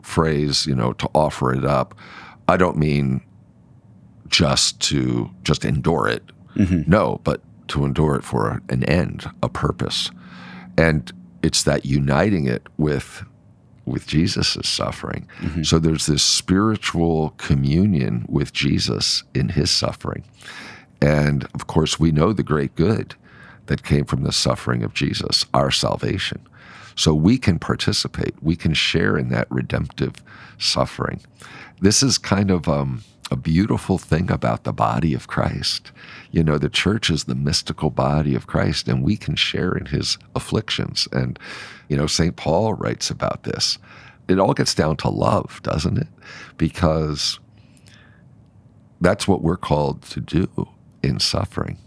phrase, 0.00 0.64
you 0.64 0.76
know, 0.76 0.92
to 0.92 1.10
offer 1.12 1.52
it 1.52 1.64
up, 1.64 1.96
I 2.46 2.56
don't 2.56 2.76
mean 2.76 3.22
just 4.30 4.80
to 4.80 5.30
just 5.44 5.64
endure 5.64 6.08
it. 6.08 6.22
Mm-hmm. 6.56 6.90
No, 6.90 7.20
but 7.24 7.42
to 7.68 7.84
endure 7.84 8.16
it 8.16 8.24
for 8.24 8.62
an 8.68 8.84
end, 8.84 9.30
a 9.42 9.48
purpose. 9.48 10.10
And 10.78 11.12
it's 11.42 11.62
that 11.64 11.84
uniting 11.84 12.46
it 12.46 12.66
with 12.78 13.24
with 13.86 14.06
Jesus' 14.06 14.56
suffering. 14.62 15.26
Mm-hmm. 15.40 15.62
So 15.64 15.78
there's 15.78 16.06
this 16.06 16.22
spiritual 16.22 17.30
communion 17.38 18.24
with 18.28 18.52
Jesus 18.52 19.24
in 19.34 19.50
his 19.50 19.70
suffering. 19.70 20.22
And 21.02 21.44
of 21.54 21.66
course, 21.66 21.98
we 21.98 22.12
know 22.12 22.32
the 22.32 22.44
great 22.44 22.76
good 22.76 23.16
that 23.66 23.82
came 23.82 24.04
from 24.04 24.22
the 24.22 24.32
suffering 24.32 24.84
of 24.84 24.94
Jesus, 24.94 25.44
our 25.54 25.70
salvation. 25.70 26.46
So 26.94 27.14
we 27.14 27.38
can 27.38 27.58
participate, 27.58 28.34
we 28.42 28.54
can 28.54 28.74
share 28.74 29.16
in 29.16 29.30
that 29.30 29.50
redemptive 29.50 30.14
suffering. 30.58 31.20
This 31.80 32.02
is 32.02 32.18
kind 32.18 32.50
of 32.50 32.68
um, 32.68 33.02
a 33.30 33.36
beautiful 33.36 33.98
thing 33.98 34.30
about 34.30 34.64
the 34.64 34.72
body 34.72 35.14
of 35.14 35.28
Christ. 35.28 35.92
You 36.30 36.42
know, 36.42 36.58
the 36.58 36.68
church 36.68 37.10
is 37.10 37.24
the 37.24 37.34
mystical 37.34 37.90
body 37.90 38.34
of 38.34 38.46
Christ, 38.46 38.88
and 38.88 39.04
we 39.04 39.16
can 39.16 39.36
share 39.36 39.72
in 39.72 39.86
his 39.86 40.18
afflictions. 40.34 41.06
And, 41.12 41.38
you 41.88 41.96
know, 41.96 42.06
St. 42.06 42.36
Paul 42.36 42.74
writes 42.74 43.10
about 43.10 43.44
this. 43.44 43.78
It 44.28 44.38
all 44.38 44.54
gets 44.54 44.74
down 44.74 44.96
to 44.98 45.08
love, 45.08 45.60
doesn't 45.62 45.98
it? 45.98 46.08
Because 46.56 47.38
that's 49.00 49.26
what 49.26 49.42
we're 49.42 49.56
called 49.56 50.02
to 50.02 50.20
do 50.20 50.68
in 51.02 51.20
suffering 51.20 51.78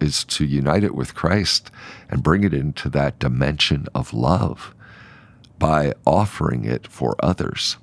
is 0.00 0.24
to 0.24 0.44
unite 0.44 0.84
it 0.84 0.94
with 0.94 1.14
Christ 1.14 1.70
and 2.10 2.22
bring 2.22 2.44
it 2.44 2.52
into 2.52 2.88
that 2.90 3.18
dimension 3.18 3.86
of 3.94 4.12
love 4.12 4.74
by 5.58 5.94
offering 6.04 6.64
it 6.64 6.86
for 6.86 7.16
others. 7.20 7.78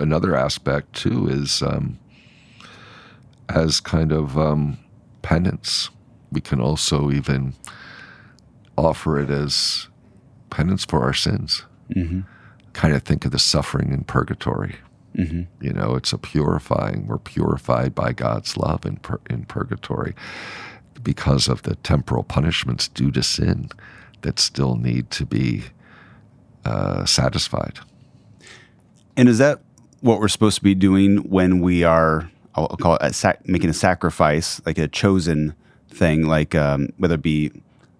Another 0.00 0.34
aspect, 0.34 0.92
too, 0.94 1.28
is 1.28 1.62
um, 1.62 1.98
as 3.48 3.80
kind 3.80 4.12
of 4.12 4.38
um, 4.38 4.78
penance. 5.22 5.90
We 6.32 6.40
can 6.40 6.60
also 6.60 7.10
even 7.10 7.54
offer 8.76 9.18
it 9.18 9.30
as 9.30 9.88
penance 10.50 10.84
for 10.84 11.02
our 11.02 11.12
sins. 11.12 11.64
Mm-hmm. 11.94 12.20
Kind 12.72 12.94
of 12.94 13.02
think 13.02 13.24
of 13.24 13.32
the 13.32 13.38
suffering 13.38 13.92
in 13.92 14.04
purgatory. 14.04 14.76
Mm-hmm. 15.16 15.42
You 15.64 15.72
know, 15.72 15.96
it's 15.96 16.12
a 16.12 16.18
purifying. 16.18 17.06
We're 17.06 17.18
purified 17.18 17.94
by 17.94 18.12
God's 18.12 18.56
love 18.56 18.86
in, 18.86 18.96
pur- 18.96 19.20
in 19.28 19.44
purgatory 19.44 20.14
because 21.02 21.48
of 21.48 21.62
the 21.62 21.74
temporal 21.76 22.22
punishments 22.22 22.88
due 22.88 23.10
to 23.10 23.22
sin 23.22 23.70
that 24.22 24.38
still 24.38 24.76
need 24.76 25.10
to 25.10 25.26
be 25.26 25.64
uh, 26.64 27.04
satisfied. 27.04 27.80
And 29.16 29.28
is 29.28 29.38
that 29.38 29.60
what 30.00 30.20
we're 30.20 30.28
supposed 30.28 30.56
to 30.56 30.62
be 30.62 30.74
doing 30.74 31.18
when 31.18 31.60
we 31.60 31.84
are, 31.84 32.30
I'll 32.54 32.68
call 32.68 32.94
it 32.96 33.02
a 33.02 33.12
sac- 33.12 33.46
making 33.48 33.70
a 33.70 33.74
sacrifice, 33.74 34.60
like 34.64 34.78
a 34.78 34.88
chosen 34.88 35.54
thing, 35.88 36.26
like 36.26 36.54
um, 36.54 36.88
whether 36.98 37.14
it 37.14 37.22
be 37.22 37.52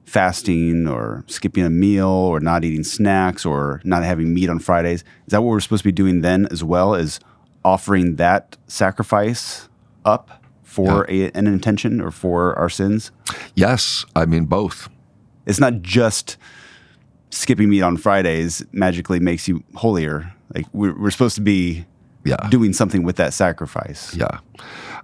fasting 0.04 0.88
or 0.88 1.24
skipping 1.28 1.64
a 1.64 1.70
meal 1.70 2.08
or 2.08 2.40
not 2.40 2.64
eating 2.64 2.82
snacks 2.82 3.46
or 3.46 3.80
not 3.84 4.02
having 4.02 4.34
meat 4.34 4.48
on 4.48 4.58
Fridays? 4.58 5.04
Is 5.26 5.30
that 5.30 5.42
what 5.42 5.50
we're 5.50 5.60
supposed 5.60 5.82
to 5.82 5.88
be 5.88 5.92
doing 5.92 6.20
then 6.20 6.48
as 6.50 6.64
well 6.64 6.94
as 6.94 7.20
offering 7.64 8.16
that 8.16 8.56
sacrifice 8.66 9.68
up? 10.04 10.40
for 10.70 11.04
yeah. 11.08 11.26
a, 11.34 11.36
an 11.36 11.48
intention 11.48 12.00
or 12.00 12.12
for 12.12 12.56
our 12.56 12.70
sins? 12.70 13.10
Yes, 13.56 14.04
I 14.14 14.24
mean 14.24 14.44
both. 14.44 14.88
It's 15.44 15.58
not 15.58 15.82
just 15.82 16.36
skipping 17.30 17.70
meat 17.70 17.82
on 17.82 17.96
Fridays 17.96 18.64
magically 18.70 19.18
makes 19.18 19.48
you 19.48 19.64
holier. 19.74 20.32
Like 20.54 20.66
we're, 20.72 20.96
we're 20.96 21.10
supposed 21.10 21.34
to 21.34 21.40
be 21.40 21.86
yeah. 22.24 22.48
doing 22.50 22.72
something 22.72 23.02
with 23.02 23.16
that 23.16 23.33
sacrifice. 23.33 24.14
Yeah. 24.14 24.38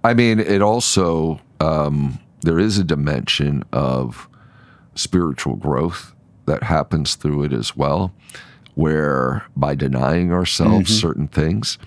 I 0.04 0.14
mean, 0.14 0.40
it 0.40 0.62
also, 0.62 1.40
um, 1.60 2.18
there 2.42 2.58
is 2.58 2.78
a 2.78 2.84
dimension 2.84 3.64
of 3.72 4.28
spiritual 4.94 5.56
growth 5.56 6.14
that 6.46 6.62
happens 6.62 7.14
through 7.14 7.44
it 7.44 7.52
as 7.52 7.76
well, 7.76 8.12
where 8.74 9.44
by 9.56 9.74
denying 9.74 10.32
ourselves 10.32 10.90
mm-hmm. 10.90 11.00
certain 11.06 11.28
things, 11.28 11.78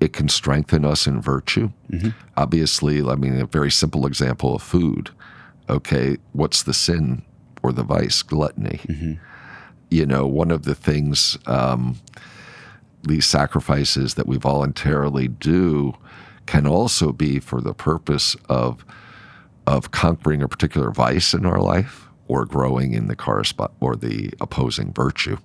it 0.00 0.12
can 0.12 0.28
strengthen 0.28 0.84
us 0.84 1.06
in 1.06 1.20
virtue. 1.20 1.70
Mm-hmm. 1.90 2.10
Obviously, 2.36 3.02
I 3.02 3.14
mean, 3.14 3.40
a 3.40 3.46
very 3.46 3.70
simple 3.70 4.06
example 4.06 4.54
of 4.54 4.62
food. 4.62 5.10
Okay, 5.68 6.16
what's 6.32 6.62
the 6.62 6.74
sin 6.74 7.22
or 7.62 7.72
the 7.72 7.82
vice? 7.82 8.22
Gluttony. 8.22 8.80
Mm-hmm. 8.86 9.12
You 9.90 10.06
know, 10.06 10.26
one 10.26 10.50
of 10.50 10.64
the 10.64 10.74
things, 10.74 11.38
um, 11.46 11.98
these 13.02 13.26
sacrifices 13.26 14.14
that 14.14 14.26
we 14.26 14.36
voluntarily 14.36 15.28
do 15.28 15.94
can 16.46 16.66
also 16.66 17.12
be 17.12 17.38
for 17.38 17.60
the 17.60 17.74
purpose 17.74 18.36
of 18.48 18.84
of 19.66 19.90
conquering 19.90 20.42
a 20.42 20.48
particular 20.48 20.90
vice 20.90 21.34
in 21.34 21.44
our 21.44 21.60
life 21.60 22.08
or 22.26 22.46
growing 22.46 22.94
in 22.94 23.06
the 23.06 23.16
correspond 23.16 23.70
or 23.80 23.94
the 23.94 24.30
opposing 24.40 24.92
virtue. 24.94 25.36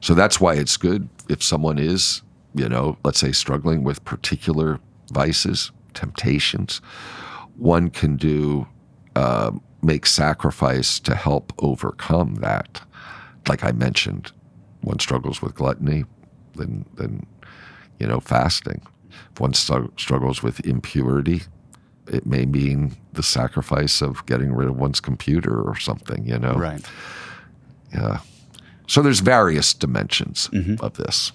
So 0.00 0.14
that's 0.14 0.40
why 0.40 0.54
it's 0.54 0.76
good 0.76 1.08
if 1.28 1.42
someone 1.42 1.78
is 1.78 2.22
you 2.54 2.68
know, 2.68 2.98
let's 3.04 3.20
say 3.20 3.32
struggling 3.32 3.84
with 3.84 4.04
particular 4.04 4.80
vices, 5.12 5.70
temptations, 5.94 6.80
one 7.56 7.90
can 7.90 8.16
do 8.16 8.66
uh, 9.16 9.52
make 9.82 10.06
sacrifice 10.06 10.98
to 11.00 11.14
help 11.14 11.52
overcome 11.58 12.36
that. 12.36 12.80
Like 13.48 13.64
I 13.64 13.72
mentioned, 13.72 14.32
one 14.80 14.98
struggles 14.98 15.40
with 15.42 15.54
gluttony, 15.54 16.04
then 16.58 16.84
then 16.94 17.26
you 17.98 18.06
know 18.06 18.20
fasting. 18.20 18.82
If 19.32 19.40
one 19.40 19.54
st- 19.54 19.98
struggles 19.98 20.42
with 20.42 20.60
impurity, 20.66 21.42
it 22.06 22.26
may 22.26 22.44
mean 22.44 22.96
the 23.14 23.22
sacrifice 23.22 24.02
of 24.02 24.24
getting 24.26 24.52
rid 24.52 24.68
of 24.68 24.76
one's 24.76 25.00
computer 25.00 25.60
or 25.60 25.76
something. 25.76 26.26
You 26.26 26.38
know, 26.38 26.54
right? 26.54 26.84
Yeah. 27.92 28.20
So 28.86 29.02
there's 29.02 29.20
various 29.20 29.74
dimensions 29.74 30.48
mm-hmm. 30.52 30.82
of 30.82 30.94
this 30.94 31.32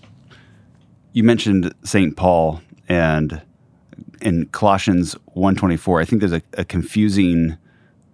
you 1.13 1.23
mentioned 1.23 1.73
St. 1.83 2.17
Paul 2.17 2.61
and 2.89 3.41
in 4.21 4.47
Colossians 4.47 5.13
124, 5.33 6.01
I 6.01 6.05
think 6.05 6.19
there's 6.19 6.33
a, 6.33 6.41
a, 6.57 6.65
confusing 6.65 7.57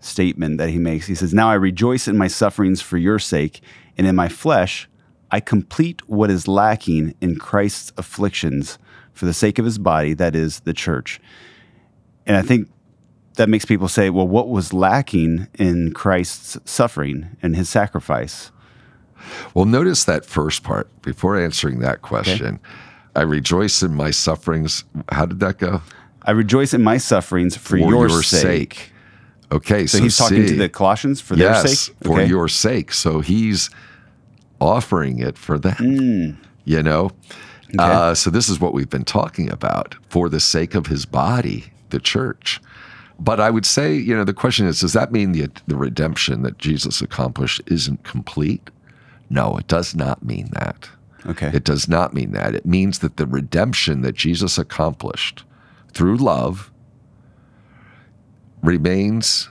statement 0.02 0.58
that 0.58 0.69
he 0.69 0.78
makes. 0.78 1.08
He 1.08 1.15
says, 1.15 1.34
Now 1.34 1.50
I 1.50 1.54
rejoice 1.54 2.08
in 2.08 2.17
my 2.17 2.28
sufferings 2.28 2.82
for 2.82 2.98
your 2.98 3.19
sake, 3.19 3.62
and 3.98 4.06
in 4.06 4.15
my 4.15 4.28
flesh 4.28 4.88
I 5.32 5.39
complete 5.39 6.08
what 6.10 6.30
is 6.30 6.48
lacking 6.48 7.15
in 7.22 7.38
Christ's 7.38 7.92
afflictions 7.98 8.78
for 9.13 9.26
the 9.26 9.34
sake 9.34 9.60
of 9.60 9.65
his 9.65 9.78
body, 9.78 10.13
that 10.13 10.36
is, 10.36 10.62
the 10.62 10.74
church. 10.74 11.20
And 12.26 12.36
I 12.38 12.42
think 12.42 12.70
that 13.36 13.50
makes 13.50 13.65
people 13.65 13.88
say, 13.88 14.10
well, 14.10 14.28
what 14.28 14.50
was 14.50 14.74
lacking 14.74 15.48
in 15.56 15.94
Christ's 15.94 16.58
suffering 16.65 17.38
and 17.42 17.56
his 17.56 17.70
sacrifice? 17.70 18.52
Well, 19.54 19.65
notice 19.65 20.04
that 20.06 20.26
first 20.26 20.63
part 20.63 20.89
before 21.02 21.39
answering 21.39 21.80
that 21.80 22.02
question. 22.02 22.56
Okay 22.56 22.70
I 23.15 23.24
rejoice 23.24 23.82
in 23.84 23.94
my 23.96 24.12
sufferings. 24.12 24.84
How 25.12 25.26
did 25.26 25.39
that 25.39 25.58
go? 25.58 25.82
I 26.24 26.32
rejoice 26.32 26.74
in 26.74 26.82
my 26.82 26.98
sufferings 26.98 27.58
for, 27.58 27.70
for 27.70 27.78
your, 27.78 28.08
your 28.08 28.24
sake. 28.24 28.74
sake. 28.74 28.94
Okay, 29.52 29.88
so, 29.88 29.98
so 29.98 30.04
he's 30.04 30.15
see, 30.15 30.24
talking 30.24 30.46
to 30.46 30.56
the 30.56 30.70
Colossians 30.70 31.20
for 31.20 31.36
yes, 31.36 31.63
their 31.63 31.76
sake. 31.76 31.96
for 32.04 32.22
your 32.22 32.48
sake. 32.48 32.94
So 32.94 33.20
he's 33.20 33.70
offering 34.60 35.19
it 35.19 35.38
for 35.38 35.58
them. 35.58 35.76
Mm. 35.76 36.38
You 36.65 36.84
know, 36.84 37.12
okay. 37.65 37.78
uh, 37.78 38.13
so 38.13 38.30
this 38.30 38.50
is 38.50 38.60
what 38.60 38.74
we've 38.74 38.89
been 38.89 39.06
talking 39.06 39.52
about 39.52 39.95
for 40.10 40.30
the 40.30 40.39
sake 40.39 40.76
of 40.76 40.88
his 40.88 41.06
body, 41.06 41.65
the 41.89 42.00
church. 42.00 42.62
But 43.19 43.39
I 43.39 43.50
would 43.50 43.65
say, 43.65 43.95
you 43.95 44.15
know, 44.15 44.24
the 44.24 44.34
question 44.34 44.65
is: 44.65 44.80
Does 44.80 44.93
that 44.93 45.12
mean 45.12 45.32
the 45.32 45.50
the 45.67 45.76
redemption 45.76 46.43
that 46.43 46.58
Jesus 46.58 47.02
accomplished 47.02 47.62
isn't 47.67 48.04
complete? 48.04 48.69
No, 49.30 49.58
it 49.58 49.67
does 49.67 49.95
not 49.95 50.24
mean 50.24 50.50
that. 50.54 50.89
Okay. 51.26 51.52
It 51.54 51.63
does 51.63 51.88
not 51.88 52.13
mean 52.13 52.32
that. 52.32 52.56
It 52.56 52.65
means 52.65 53.00
that 53.00 53.17
the 53.17 53.28
redemption 53.28 54.02
that 54.02 54.15
Jesus 54.15 54.58
accomplished 54.58 55.43
through 55.93 56.17
love 56.17 56.72
remains 58.62 59.50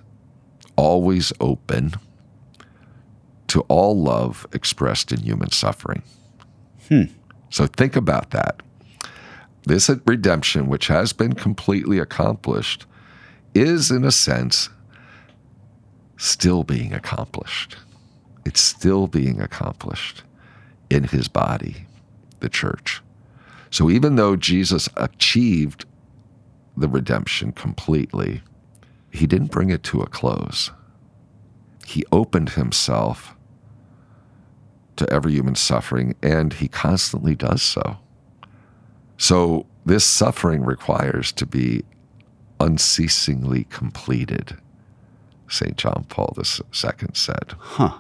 always 0.76 1.32
open 1.40 1.94
to 3.48 3.60
all 3.62 4.00
love 4.00 4.46
expressed 4.52 5.12
in 5.12 5.20
human 5.20 5.50
suffering. 5.50 6.02
Hmm. 6.88 7.04
So 7.50 7.66
think 7.66 7.96
about 7.96 8.30
that. 8.30 8.62
This 9.64 9.90
redemption, 10.06 10.68
which 10.68 10.86
has 10.86 11.12
been 11.12 11.34
completely 11.34 11.98
accomplished, 11.98 12.86
is 13.54 13.90
in 13.90 14.04
a 14.04 14.12
sense 14.12 14.70
still 16.16 16.64
being 16.64 16.92
accomplished. 16.92 17.76
It's 18.44 18.60
still 18.60 19.06
being 19.06 19.40
accomplished 19.40 20.22
in 20.90 21.04
his 21.04 21.28
body, 21.28 21.86
the 22.40 22.48
church. 22.48 23.02
So 23.70 23.90
even 23.90 24.16
though 24.16 24.36
Jesus 24.36 24.88
achieved 24.96 25.84
the 26.76 26.88
redemption 26.88 27.52
completely, 27.52 28.42
he 29.10 29.26
didn't 29.26 29.50
bring 29.50 29.70
it 29.70 29.82
to 29.84 30.00
a 30.00 30.06
close. 30.06 30.70
He 31.86 32.04
opened 32.12 32.50
himself 32.50 33.34
to 34.98 35.10
every 35.12 35.32
human 35.32 35.54
suffering, 35.54 36.14
and 36.22 36.52
he 36.52 36.68
constantly 36.68 37.34
does 37.34 37.62
so. 37.62 37.98
So 39.16 39.66
this 39.84 40.04
suffering 40.04 40.64
requires 40.64 41.32
to 41.32 41.46
be 41.46 41.84
unceasingly 42.60 43.64
completed, 43.64 44.56
St. 45.48 45.76
John 45.76 46.04
Paul 46.08 46.34
II 46.36 47.08
said. 47.12 47.54
Huh. 47.58 47.94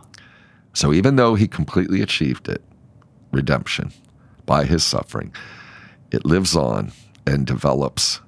So 0.74 0.92
even 0.92 1.16
though 1.16 1.34
he 1.34 1.48
completely 1.48 2.02
achieved 2.02 2.48
it, 2.48 2.62
redemption 3.32 3.92
by 4.46 4.64
his 4.64 4.84
suffering. 4.84 5.32
It 6.10 6.24
lives 6.24 6.56
on 6.56 6.92
and 7.26 7.46
develops 7.46 8.20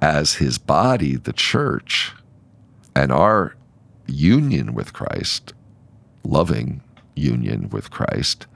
as 0.00 0.34
his 0.34 0.58
body, 0.58 1.16
the 1.16 1.32
church, 1.32 2.12
and 2.94 3.10
our 3.10 3.56
union 4.06 4.74
with 4.74 4.92
Christ, 4.92 5.54
loving 6.22 6.82
union 7.18 7.68
with 7.70 7.90
Christ, 7.90 8.46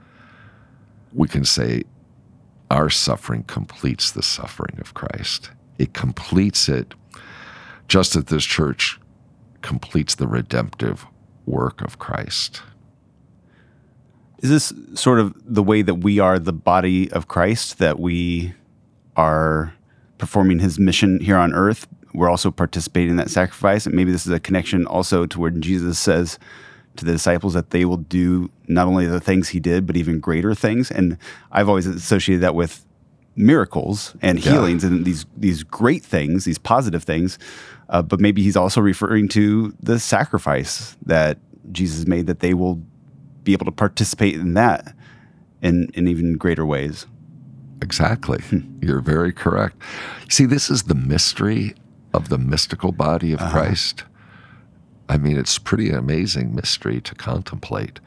we 1.13 1.27
can 1.27 1.45
say 1.45 1.83
our 2.71 2.89
suffering 2.89 3.43
completes 3.43 4.11
the 4.11 4.23
suffering 4.23 4.77
of 4.79 4.93
Christ. 4.93 5.51
It 5.77 5.93
completes 5.93 6.67
it 6.67 6.93
just 7.87 8.15
as 8.15 8.25
this 8.25 8.43
church 8.43 8.99
completes 9.61 10.15
the 10.15 10.27
redemptive 10.27 11.05
work 11.45 11.81
of 11.81 11.99
Christ. 11.99 12.61
Is 14.39 14.49
this 14.49 14.73
sort 14.99 15.19
of 15.19 15.33
the 15.45 15.63
way 15.63 15.81
that 15.81 15.95
we 15.95 16.19
are 16.19 16.37
the 16.37 16.53
body 16.53 17.11
of 17.11 17.27
Christ, 17.27 17.77
that 17.77 17.99
we 17.99 18.53
are 19.15 19.73
performing 20.17 20.59
his 20.59 20.79
mission 20.79 21.19
here 21.19 21.37
on 21.37 21.53
earth? 21.53 21.87
We're 22.13 22.29
also 22.29 22.51
participating 22.51 23.11
in 23.11 23.15
that 23.17 23.29
sacrifice. 23.29 23.85
And 23.85 23.95
maybe 23.95 24.11
this 24.11 24.25
is 24.25 24.31
a 24.31 24.39
connection 24.39 24.85
also 24.85 25.25
to 25.25 25.39
where 25.39 25.49
Jesus 25.49 25.97
says 25.97 26.37
to 26.97 27.05
the 27.05 27.11
disciples 27.11 27.53
that 27.53 27.71
they 27.71 27.85
will 27.85 27.97
do 27.97 28.51
not 28.67 28.87
only 28.87 29.05
the 29.05 29.19
things 29.19 29.49
he 29.49 29.59
did, 29.59 29.85
but 29.85 29.97
even 29.97 30.19
greater 30.19 30.53
things. 30.53 30.91
And 30.91 31.17
I've 31.51 31.69
always 31.69 31.87
associated 31.87 32.41
that 32.43 32.55
with 32.55 32.85
miracles 33.35 34.15
and 34.21 34.37
healings 34.37 34.83
yeah. 34.83 34.91
and 34.91 35.05
these 35.05 35.25
these 35.35 35.63
great 35.63 36.03
things, 36.03 36.45
these 36.45 36.59
positive 36.59 37.03
things. 37.03 37.39
Uh, 37.89 38.01
but 38.01 38.19
maybe 38.19 38.43
he's 38.43 38.55
also 38.55 38.81
referring 38.81 39.27
to 39.29 39.73
the 39.79 39.99
sacrifice 39.99 40.95
that 41.05 41.37
Jesus 41.71 42.07
made, 42.07 42.27
that 42.27 42.39
they 42.39 42.53
will 42.53 42.81
be 43.43 43.53
able 43.53 43.65
to 43.65 43.71
participate 43.71 44.35
in 44.35 44.53
that 44.53 44.95
in, 45.61 45.89
in 45.93 46.07
even 46.07 46.37
greater 46.37 46.65
ways. 46.65 47.07
Exactly. 47.81 48.39
Hmm. 48.41 48.79
You're 48.81 49.01
very 49.01 49.33
correct. 49.33 49.75
See, 50.29 50.45
this 50.45 50.69
is 50.69 50.83
the 50.83 50.95
mystery 50.95 51.75
of 52.13 52.29
the 52.29 52.37
mystical 52.37 52.91
body 52.91 53.33
of 53.33 53.41
uh-huh. 53.41 53.51
Christ. 53.51 54.03
I 55.09 55.17
mean, 55.17 55.37
it's 55.37 55.59
pretty 55.59 55.89
amazing 55.89 56.55
mystery 56.55 57.01
to 57.01 57.15
contemplate 57.15 57.99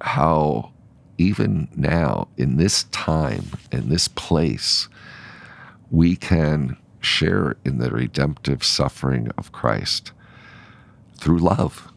how 0.00 0.72
even 1.18 1.68
now, 1.74 2.28
in 2.36 2.56
this 2.56 2.84
time, 2.84 3.46
in 3.72 3.88
this 3.88 4.08
place, 4.08 4.88
we 5.90 6.14
can 6.14 6.76
share 7.00 7.56
in 7.64 7.78
the 7.78 7.90
redemptive 7.90 8.62
suffering 8.62 9.30
of 9.38 9.52
Christ 9.52 10.12
through 11.16 11.38
love. 11.38 11.90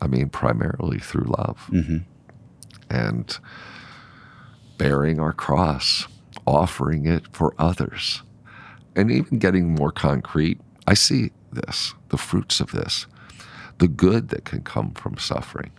I 0.00 0.06
mean, 0.06 0.28
primarily 0.28 0.98
through 0.98 1.34
love. 1.36 1.68
Mm-hmm. 1.70 1.98
And 2.88 3.38
bearing 4.78 5.18
our 5.18 5.32
cross, 5.32 6.06
offering 6.46 7.06
it 7.06 7.24
for 7.32 7.54
others, 7.58 8.22
and 8.94 9.10
even 9.10 9.38
getting 9.38 9.74
more 9.74 9.92
concrete. 9.92 10.60
I 10.86 10.94
see 10.94 11.32
this, 11.52 11.94
the 12.08 12.16
fruits 12.16 12.60
of 12.60 12.70
this, 12.70 13.06
the 13.78 13.88
good 13.88 14.28
that 14.28 14.44
can 14.44 14.62
come 14.62 14.92
from 14.92 15.18
suffering. 15.18 15.70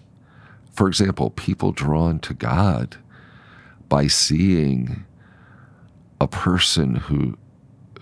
For 0.72 0.88
example, 0.88 1.30
people 1.32 1.72
drawn 1.72 2.20
to 2.20 2.34
God 2.34 2.98
by 3.88 4.08
seeing 4.08 5.06
a 6.22 6.28
person 6.28 6.96
who 6.96 7.38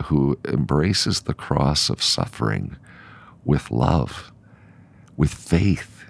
who 0.05 0.37
embraces 0.45 1.21
the 1.21 1.33
cross 1.33 1.89
of 1.89 2.03
suffering 2.03 2.77
with 3.43 3.71
love, 3.71 4.31
with 5.15 5.33
faith, 5.33 6.05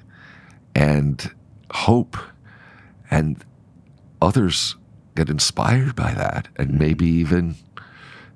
and 0.76 1.32
hope. 1.71 2.17
And 3.10 3.43
others 4.21 4.76
get 5.15 5.30
inspired 5.30 5.95
by 5.95 6.13
that 6.13 6.50
and 6.58 6.69
mm-hmm. 6.69 6.80
maybe 6.80 7.08
even 7.08 7.56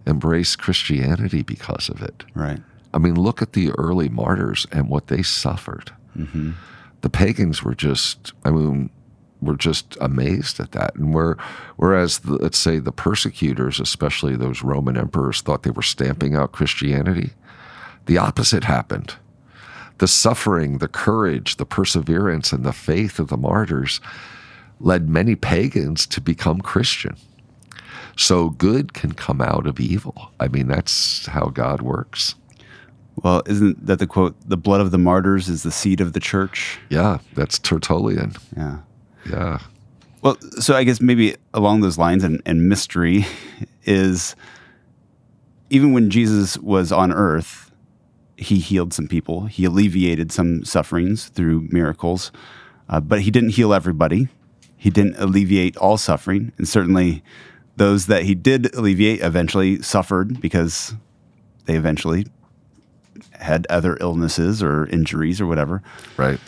embrace 0.08 0.56
Christianity 0.56 1.44
because 1.44 1.90
of 1.90 2.02
it. 2.02 2.24
Right. 2.34 2.62
I 2.94 2.98
mean, 2.98 3.16
look 3.16 3.42
at 3.42 3.54
the 3.54 3.72
early 3.72 4.10
martyrs 4.10 4.66
and 4.72 4.90
what 4.90 5.08
they 5.08 5.24
suffered. 5.24 5.92
Mm-hmm. 6.18 6.52
The 7.02 7.10
pagans 7.10 7.64
were 7.64 7.76
just, 7.76 8.34
I 8.44 8.52
mean, 8.52 8.90
were 9.42 9.56
just 9.56 9.98
amazed 10.00 10.60
at 10.60 10.72
that. 10.74 10.96
And 10.96 11.14
where, 11.14 11.38
whereas, 11.78 12.20
the, 12.20 12.34
let's 12.34 12.58
say, 12.58 12.80
the 12.80 12.92
persecutors, 12.92 13.80
especially 13.80 14.36
those 14.36 14.64
Roman 14.64 14.98
emperors, 14.98 15.42
thought 15.42 15.64
they 15.64 15.72
were 15.72 15.82
stamping 15.82 16.36
out 16.36 16.52
Christianity, 16.52 17.32
the 18.06 18.18
opposite 18.18 18.64
happened 18.64 19.16
the 19.98 20.08
suffering, 20.08 20.80
the 20.80 20.88
courage, 20.88 21.58
the 21.58 21.66
perseverance, 21.66 22.52
and 22.52 22.64
the 22.64 22.74
faith 22.74 23.20
of 23.20 23.28
the 23.28 23.38
martyrs 23.38 24.02
led 24.80 25.08
many 25.08 25.36
pagans 25.36 26.08
to 26.08 26.20
become 26.20 26.60
Christian. 26.60 27.16
So 28.18 28.50
good 28.50 28.94
can 28.94 29.12
come 29.12 29.42
out 29.42 29.68
of 29.68 29.80
evil. 29.80 30.32
I 30.40 30.48
mean, 30.48 30.68
that's 30.68 31.28
how 31.28 31.50
God 31.50 31.84
works. 31.84 32.34
Well, 33.24 33.44
isn't 33.46 33.86
that 33.86 34.00
the 34.00 34.08
quote? 34.08 34.36
The 34.48 34.58
blood 34.58 34.82
of 34.82 34.92
the 34.92 34.98
martyrs 34.98 35.48
is 35.48 35.64
the 35.64 35.72
seed 35.72 36.02
of 36.02 36.14
the 36.14 36.20
church. 36.20 36.80
Yeah, 36.90 37.20
that's 37.36 37.60
Tertullian. 37.60 38.34
Yeah. 38.58 38.80
Yeah. 39.30 39.60
Well, 40.22 40.38
so 40.60 40.76
I 40.76 40.84
guess 40.84 41.02
maybe 41.02 41.36
along 41.54 41.82
those 41.82 41.98
lines 41.98 42.24
and, 42.24 42.42
and 42.46 42.68
mystery 42.68 43.26
is 43.84 44.36
even 45.70 45.94
when 45.94 46.10
Jesus 46.10 46.58
was 46.58 46.92
on 46.92 47.12
earth, 47.12 47.72
he 48.38 48.60
healed 48.60 48.94
some 48.94 49.08
people. 49.08 49.46
He 49.46 49.66
alleviated 49.66 50.32
some 50.32 50.66
sufferings 50.66 51.30
through 51.30 51.68
miracles, 51.72 52.32
uh, 52.90 53.00
but 53.00 53.22
he 53.22 53.32
didn't 53.32 53.52
heal 53.52 53.74
everybody. 53.74 54.28
He 54.76 54.90
didn't 54.90 55.16
alleviate 55.18 55.78
all 55.78 55.98
suffering, 55.98 56.52
and 56.58 56.68
certainly 56.68 57.24
those 57.78 58.08
that 58.08 58.24
he 58.24 58.34
did 58.34 58.74
alleviate 58.76 59.22
eventually 59.22 59.82
suffered 59.82 60.42
because 60.42 60.96
they 61.66 61.76
eventually 61.76 62.26
had 63.34 63.68
other 63.70 63.98
illnesses 64.00 64.62
or 64.62 64.88
injuries 64.88 65.40
or 65.42 65.48
whatever. 65.48 65.82
Right. 66.18 66.40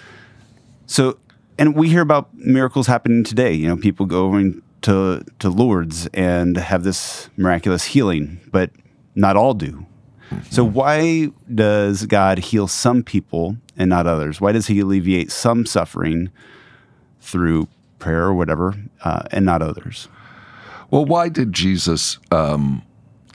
So, 0.86 1.18
and 1.58 1.76
we 1.76 1.90
hear 1.90 2.02
about 2.02 2.34
miracles 2.34 2.88
happening 2.88 3.24
today. 3.24 3.54
You 3.54 3.68
know, 3.68 3.78
people 3.78 4.06
going 4.06 4.62
to 4.82 5.24
to 5.40 5.50
Lourdes 5.50 6.08
and 6.14 6.58
have 6.58 6.84
this 6.84 7.30
miraculous 7.38 7.86
healing, 7.86 8.40
but 8.52 8.72
not 9.16 9.36
all 9.36 9.54
do. 9.54 9.86
So 10.50 10.64
why 10.64 11.30
does 11.54 12.06
God 12.08 12.40
heal 12.40 12.68
some 12.68 13.04
people 13.04 13.58
and 13.78 13.90
not 13.90 14.08
others? 14.08 14.42
Why 14.42 14.52
does 14.52 14.68
He 14.68 14.80
alleviate 14.80 15.32
some 15.32 15.66
suffering 15.66 16.32
through 17.22 17.68
prayer 18.00 18.24
or 18.24 18.34
whatever, 18.34 18.76
uh, 19.04 19.24
and 19.32 19.46
not 19.46 19.62
others? 19.62 20.08
Well, 20.90 21.06
why 21.06 21.30
did 21.30 21.54
Jesus 21.54 22.20
um, 22.32 22.84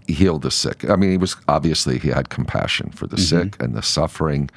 heal 0.08 0.38
the 0.38 0.50
sick? 0.50 0.88
I 0.88 0.96
mean, 0.96 1.10
he 1.10 1.16
was 1.16 1.36
obviously 1.46 1.98
he 1.98 2.08
had 2.08 2.30
compassion 2.30 2.90
for 2.90 3.06
the 3.06 3.16
mm-hmm. 3.16 3.50
sick 3.50 3.62
and 3.62 3.74
the 3.74 3.82
suffering. 3.82 4.50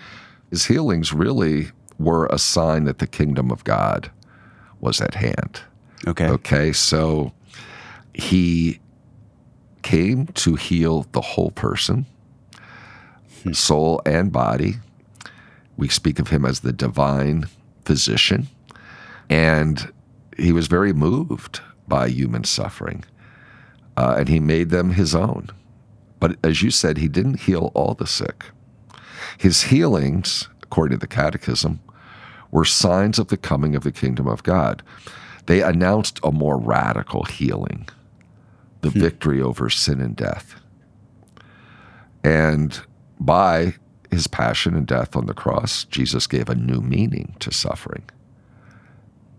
His 0.50 0.66
healings 0.66 1.14
really 1.14 1.70
were 2.00 2.26
a 2.28 2.40
sign 2.40 2.86
that 2.86 3.00
the 3.00 3.08
kingdom 3.08 3.52
of 3.52 3.64
God 3.64 4.12
was 4.80 5.02
at 5.02 5.16
hand. 5.16 5.62
Okay. 6.08 6.28
Okay. 6.28 6.74
So 6.74 7.32
he 8.14 8.80
came 9.84 10.28
to 10.28 10.56
heal 10.56 11.06
the 11.12 11.22
whole 11.22 11.52
person 11.52 12.06
soul 13.54 14.02
and 14.06 14.32
body. 14.32 14.76
We 15.78 15.90
speak 15.90 16.20
of 16.20 16.30
him 16.30 16.46
as 16.46 16.60
the 16.60 16.74
divine 16.74 17.48
physician. 17.86 18.48
And 19.30 19.92
he 20.38 20.52
was 20.52 20.68
very 20.68 20.94
moved 20.94 21.62
by 21.88 22.10
human 22.10 22.44
suffering. 22.44 23.04
Uh, 23.98 24.16
and 24.18 24.30
he 24.30 24.40
made 24.40 24.70
them 24.70 24.92
his 24.92 25.14
own. 25.14 25.50
But 26.20 26.38
as 26.44 26.62
you 26.62 26.72
said, 26.72 26.98
he 26.98 27.08
didn't 27.08 27.42
heal 27.42 27.72
all 27.74 27.94
the 27.94 28.08
sick. 28.08 28.46
His 29.38 29.64
healings, 29.64 30.48
according 30.64 30.98
to 30.98 31.02
the 31.02 31.08
Catechism, 31.08 31.80
were 32.52 32.66
signs 32.66 33.18
of 33.18 33.28
the 33.28 33.38
coming 33.38 33.76
of 33.76 33.84
the 33.84 33.92
kingdom 33.92 34.28
of 34.28 34.44
God. 34.44 34.84
They 35.48 35.62
announced 35.62 36.20
a 36.24 36.32
more 36.32 36.58
radical 36.58 37.24
healing, 37.24 37.88
the 38.82 38.90
hmm. 38.90 39.00
victory 39.00 39.42
over 39.42 39.70
sin 39.70 40.00
and 40.00 40.16
death. 40.16 40.56
And 42.24 42.80
by 43.20 43.76
his 44.12 44.28
passion 44.28 44.76
and 44.76 44.86
death 44.86 45.16
on 45.16 45.26
the 45.26 45.34
cross, 45.34 45.86
Jesus 45.86 46.28
gave 46.28 46.50
a 46.50 46.56
new 46.56 46.82
meaning 46.82 47.36
to 47.40 47.52
suffering. 47.52 48.04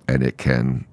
And 0.08 0.22
it 0.22 0.38
can 0.38 0.86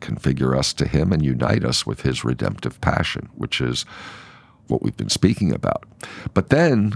configure 0.00 0.56
us 0.56 0.72
to 0.74 0.86
him 0.86 1.12
and 1.12 1.24
unite 1.24 1.64
us 1.64 1.86
with 1.86 2.02
his 2.02 2.24
redemptive 2.24 2.80
passion, 2.80 3.28
which 3.34 3.60
is 3.60 3.84
what 4.66 4.82
we've 4.82 4.96
been 4.96 5.10
speaking 5.10 5.52
about. 5.52 5.84
But 6.34 6.50
then 6.50 6.94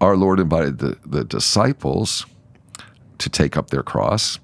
our 0.00 0.16
Lord 0.16 0.40
invited 0.40 0.78
the, 0.78 0.98
the 1.06 1.24
disciples 1.24 2.26
to 3.18 3.30
take 3.30 3.56
up 3.56 3.70
their 3.70 3.82
cross 3.82 4.38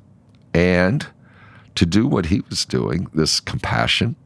and 0.54 1.06
to 1.74 1.84
do 1.84 2.06
what 2.06 2.26
he 2.26 2.40
was 2.48 2.64
doing 2.64 3.08
this 3.12 3.40
compassion 3.40 4.16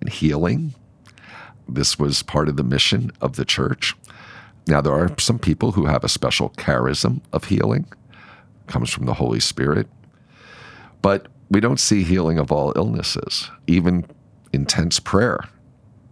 and 0.00 0.10
healing. 0.10 0.74
This 1.68 1.98
was 1.98 2.22
part 2.22 2.48
of 2.48 2.56
the 2.56 2.64
mission 2.64 3.10
of 3.20 3.36
the 3.36 3.44
church. 3.44 3.94
Now, 4.66 4.80
there 4.80 4.92
are 4.92 5.18
some 5.18 5.38
people 5.38 5.72
who 5.72 5.86
have 5.86 6.04
a 6.04 6.08
special 6.08 6.50
charism 6.50 7.20
of 7.32 7.44
healing, 7.44 7.86
comes 8.66 8.90
from 8.90 9.06
the 9.06 9.14
Holy 9.14 9.40
Spirit, 9.40 9.88
but 11.02 11.26
we 11.50 11.60
don't 11.60 11.80
see 11.80 12.02
healing 12.02 12.38
of 12.38 12.50
all 12.50 12.72
illnesses, 12.76 13.50
even 13.66 14.06
intense 14.52 15.00
prayer. 15.00 15.40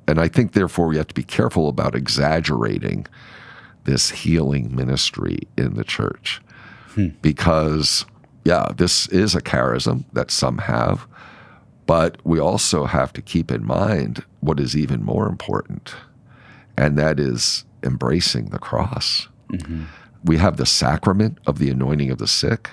And 0.06 0.20
I 0.20 0.28
think, 0.28 0.52
therefore, 0.52 0.88
we 0.88 0.96
have 0.96 1.08
to 1.08 1.14
be 1.14 1.22
careful 1.22 1.68
about 1.68 1.94
exaggerating 1.94 3.06
this 3.84 4.10
healing 4.10 4.74
ministry 4.74 5.40
in 5.56 5.74
the 5.74 5.84
church 5.84 6.40
hmm. 6.94 7.08
because 7.20 8.04
yeah, 8.44 8.68
this 8.76 9.06
is 9.08 9.34
a 9.34 9.40
charism 9.40 10.04
that 10.12 10.30
some 10.30 10.58
have, 10.58 11.06
but 11.86 12.18
we 12.24 12.40
also 12.40 12.84
have 12.86 13.12
to 13.12 13.22
keep 13.22 13.50
in 13.50 13.64
mind 13.64 14.24
what 14.40 14.58
is 14.58 14.76
even 14.76 15.04
more 15.04 15.28
important, 15.28 15.94
and 16.76 16.98
that 16.98 17.20
is 17.20 17.64
embracing 17.84 18.46
the 18.46 18.58
cross. 18.58 19.28
We 20.24 20.38
have 20.38 20.56
the 20.56 20.66
sacrament 20.66 21.38
of 21.46 21.58
the 21.58 21.70
anointing 21.70 22.10
of 22.10 22.18
the 22.18 22.28
sick 22.28 22.70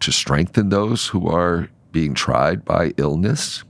to 0.00 0.12
strengthen 0.12 0.68
those 0.68 1.08
who 1.08 1.28
are 1.28 1.68
being 1.92 2.14
tried 2.14 2.64
by 2.64 2.92
illness. 2.96 3.64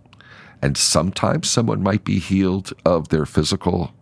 And 0.62 0.76
sometimes 0.76 1.48
someone 1.48 1.82
might 1.82 2.04
be 2.04 2.18
healed 2.18 2.72
of 2.84 3.08
their 3.08 3.26
physical 3.26 3.92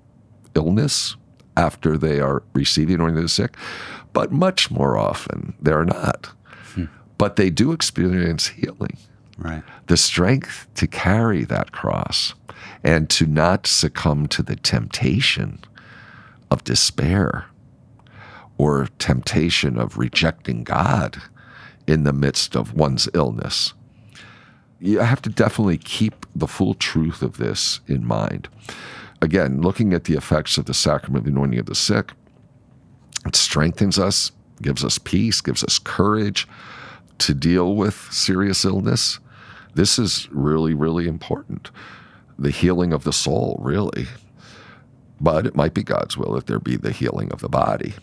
illness 0.55 1.17
after 1.57 1.97
they 1.97 2.21
are 2.21 2.43
receiving 2.53 2.97
anointing 2.97 3.19
of 3.19 3.23
the 3.25 3.29
sick, 3.29 3.57
but 4.13 4.33
much 4.33 4.71
more 4.71 4.97
often 4.97 5.55
they're 5.61 5.85
not. 5.85 6.31
Hmm. 6.75 6.85
But 7.17 7.37
they 7.37 7.51
do 7.51 7.73
experience 7.73 8.49
healing 8.49 8.97
Right. 9.39 9.63
the 9.87 9.97
strength 9.97 10.67
to 10.75 10.89
carry 10.89 11.45
that 11.45 11.71
cross 11.71 12.35
and 12.83 13.09
to 13.11 13.25
not 13.27 13.67
succumb 13.69 14.27
to 14.29 14.43
the 14.43 14.57
temptation 14.57 15.61
of 16.51 16.65
despair 16.65 17.47
or 18.57 18.89
temptation 18.99 19.79
of 19.79 19.97
rejecting 19.97 20.65
God 20.65 21.23
in 21.89 22.05
the 22.05 22.13
midst 22.13 22.55
of 22.55 22.75
one's 22.75 23.09
illness. 23.15 23.73
You 24.79 25.01
have 25.01 25.23
to 25.23 25.31
definitely 25.31 25.79
keep 25.79 26.27
the 26.37 26.47
full 26.47 26.75
truth 26.75 27.23
of 27.23 27.39
this 27.39 27.81
in 27.89 28.07
mind. 28.07 28.49
Again, 29.23 29.63
looking 29.63 29.95
at 29.95 30.05
the 30.05 30.15
effects 30.15 30.59
of 30.59 30.67
the 30.67 30.75
sacrament 30.75 31.23
of 31.23 31.25
the 31.25 31.31
anointing 31.31 31.59
of 31.59 31.67
the 31.67 31.75
sick, 31.75 32.13
it 33.27 33.35
strengthens 33.35 33.99
us, 33.99 34.31
gives 34.61 34.85
us 34.85 34.99
peace, 34.99 35.41
gives 35.41 35.65
us 35.65 35.79
courage 35.79 36.47
to 37.17 37.35
deal 37.35 37.75
with 37.75 38.13
serious 38.13 38.65
illness. 38.67 39.19
This 39.75 39.99
is 39.99 40.29
really, 40.31 40.75
really 40.75 41.09
important. 41.09 41.71
The 42.39 42.51
healing 42.51 42.93
of 42.93 43.05
the 43.05 43.13
soul, 43.15 43.59
really. 43.63 44.07
But 45.21 45.47
it 45.47 45.57
might 45.57 45.75
be 45.75 45.83
God's 45.83 46.17
will 46.17 46.35
that 46.35 46.47
there 46.47 46.61
be 46.61 46.77
the 46.77 46.93
healing 46.93 47.33
of 47.33 47.41
the 47.41 47.49
body. 47.49 47.95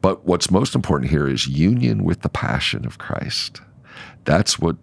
But 0.00 0.24
what's 0.24 0.50
most 0.50 0.74
important 0.74 1.10
here 1.10 1.26
is 1.26 1.46
union 1.46 2.04
with 2.04 2.22
the 2.22 2.28
passion 2.28 2.86
of 2.86 2.98
Christ. 2.98 3.60
That's 4.24 4.58
what 4.58 4.76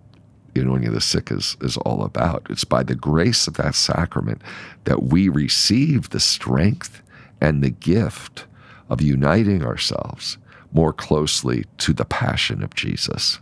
anointing 0.62 0.89
of 0.89 0.93
the 0.93 1.02
sick 1.02 1.32
is, 1.32 1.58
is 1.62 1.78
all 1.78 2.04
about. 2.04 2.47
It's 2.49 2.63
by 2.63 2.84
the 2.84 2.95
grace 2.95 3.47
of 3.47 3.56
that 3.56 3.76
sacrament 3.76 4.41
that 4.86 5.04
we 5.04 5.30
receive 5.30 6.10
the 6.10 6.19
strength 6.19 7.02
and 7.41 7.63
the 7.63 7.69
gift 7.69 8.45
of 8.89 9.02
uniting 9.02 9.63
ourselves 9.63 10.38
more 10.71 10.93
closely 10.93 11.65
to 11.78 11.93
the 11.93 12.06
passion 12.06 12.63
of 12.63 12.76
Jesus. 12.76 13.39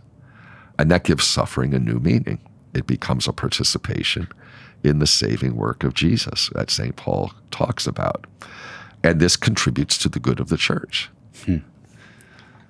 And 0.78 0.90
that 0.90 1.04
gives 1.04 1.24
suffering 1.24 1.74
a 1.74 1.78
new 1.78 1.98
meaning. 1.98 2.38
It 2.74 2.86
becomes 2.86 3.28
a 3.28 3.32
participation 3.32 4.28
in 4.82 4.98
the 4.98 5.06
saving 5.06 5.56
work 5.56 5.84
of 5.84 5.94
Jesus 5.94 6.50
that 6.54 6.70
St. 6.70 6.96
Paul 6.96 7.32
talks 7.50 7.86
about. 7.86 8.26
And 9.04 9.20
this 9.20 9.36
contributes 9.36 9.98
to 9.98 10.08
the 10.08 10.20
good 10.20 10.40
of 10.40 10.48
the 10.48 10.56
church. 10.56 11.10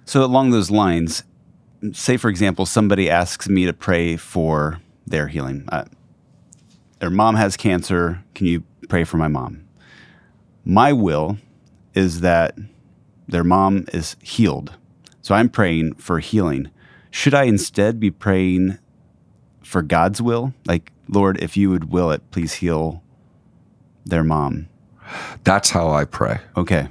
So, 0.04 0.24
along 0.24 0.50
those 0.50 0.70
lines, 0.70 1.24
say, 1.92 2.16
for 2.16 2.28
example, 2.28 2.66
somebody 2.66 3.08
asks 3.08 3.48
me 3.48 3.66
to 3.66 3.72
pray 3.72 4.16
for 4.16 4.80
their 5.06 5.28
healing. 5.28 5.64
Uh, 5.68 5.84
their 6.98 7.10
mom 7.10 7.36
has 7.36 7.56
cancer. 7.56 8.22
Can 8.34 8.46
you 8.46 8.64
pray 8.88 9.04
for 9.04 9.16
my 9.16 9.28
mom? 9.28 9.64
My 10.64 10.92
will 10.92 11.38
is 11.94 12.20
that 12.20 12.56
their 13.28 13.44
mom 13.44 13.84
is 13.92 14.16
healed. 14.22 14.76
So, 15.20 15.34
I'm 15.34 15.48
praying 15.48 15.94
for 15.94 16.18
healing. 16.18 16.70
Should 17.10 17.34
I 17.34 17.44
instead 17.44 18.00
be 18.00 18.10
praying 18.10 18.78
for 19.62 19.82
God's 19.82 20.20
will? 20.20 20.52
Like, 20.66 20.92
Lord, 21.08 21.40
if 21.42 21.56
you 21.56 21.70
would 21.70 21.92
will 21.92 22.10
it, 22.10 22.28
please 22.30 22.54
heal 22.54 23.02
their 24.04 24.24
mom. 24.24 24.68
That's 25.44 25.70
how 25.70 25.90
I 25.90 26.04
pray. 26.04 26.40
Okay. 26.56 26.88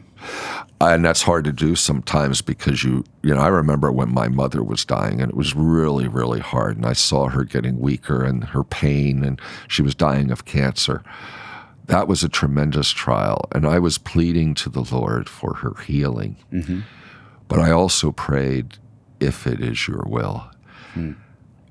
And 0.80 1.06
that's 1.06 1.22
hard 1.22 1.46
to 1.46 1.52
do 1.52 1.76
sometimes 1.76 2.42
because 2.42 2.84
you 2.84 3.04
you 3.24 3.34
know 3.34 3.42
I 3.42 3.48
remember 3.48 3.92
when 3.92 4.14
my 4.14 4.28
mother 4.28 4.64
was 4.64 4.86
dying 4.86 5.22
and 5.22 5.30
it 5.30 5.38
was 5.38 5.56
really 5.56 6.08
really 6.08 6.40
hard 6.40 6.78
and 6.78 6.86
I 6.86 6.94
saw 6.94 7.28
her 7.28 7.44
getting 7.44 7.80
weaker 7.80 8.24
and 8.24 8.44
her 8.46 8.64
pain 8.64 9.24
and 9.24 9.40
she 9.68 9.82
was 9.82 9.96
dying 9.96 10.32
of 10.32 10.46
cancer. 10.46 11.04
That 11.86 12.08
was 12.08 12.24
a 12.24 12.30
tremendous 12.30 12.90
trial 12.92 13.48
and 13.52 13.66
I 13.66 13.80
was 13.80 13.98
pleading 13.98 14.54
to 14.56 14.70
the 14.70 14.84
Lord 14.84 15.28
for 15.30 15.56
her 15.56 15.76
healing. 15.82 16.38
Mm-hmm. 16.52 16.82
But 17.48 17.60
I 17.60 17.72
also 17.72 18.12
prayed 18.12 18.78
if 19.20 19.46
it 19.46 19.62
is 19.62 19.88
your 19.88 20.06
will. 20.08 20.50
Hmm. 20.94 21.14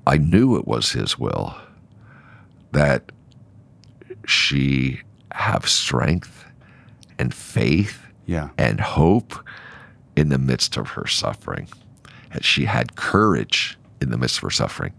I 0.05 0.17
knew 0.17 0.57
it 0.57 0.67
was 0.67 0.91
his 0.91 1.17
will 1.17 1.55
that 2.71 3.11
she 4.25 5.01
have 5.33 5.67
strength 5.67 6.45
and 7.19 7.33
faith 7.33 8.10
Yeah. 8.31 8.49
and 8.57 8.79
hope 8.79 9.33
in 10.15 10.29
the 10.29 10.37
midst 10.37 10.77
of 10.77 10.91
her 10.91 11.05
suffering. 11.05 11.67
And 12.31 12.45
she 12.45 12.63
had 12.65 12.95
courage 12.95 13.77
in 14.01 14.09
the 14.09 14.17
midst 14.17 14.37
of 14.37 14.43
her 14.43 14.49
suffering. 14.49 14.93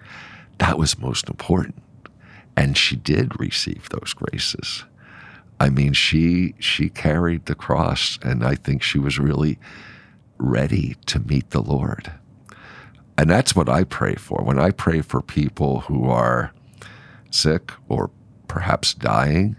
That 0.58 0.78
was 0.78 0.98
most 0.98 1.28
important. 1.30 1.82
And 2.58 2.76
she 2.76 2.94
did 2.96 3.40
receive 3.40 3.88
those 3.88 4.12
graces. 4.12 4.84
I 5.58 5.70
mean, 5.70 5.94
she 5.94 6.54
she 6.58 6.90
carried 6.90 7.46
the 7.46 7.54
cross, 7.54 8.18
and 8.22 8.44
I 8.44 8.54
think 8.56 8.82
she 8.82 8.98
was 8.98 9.18
really 9.18 9.58
ready 10.36 10.96
to 11.06 11.20
meet 11.20 11.50
the 11.50 11.62
Lord. 11.62 12.12
And 13.16 13.30
that's 13.30 13.56
what 13.56 13.68
I 13.68 13.84
pray 13.84 14.16
for. 14.16 14.42
When 14.42 14.58
I 14.58 14.72
pray 14.72 15.00
for 15.00 15.22
people 15.22 15.80
who 15.80 16.10
are 16.10 16.52
sick 17.30 17.72
or 17.88 18.10
perhaps 18.48 18.92
dying, 18.92 19.56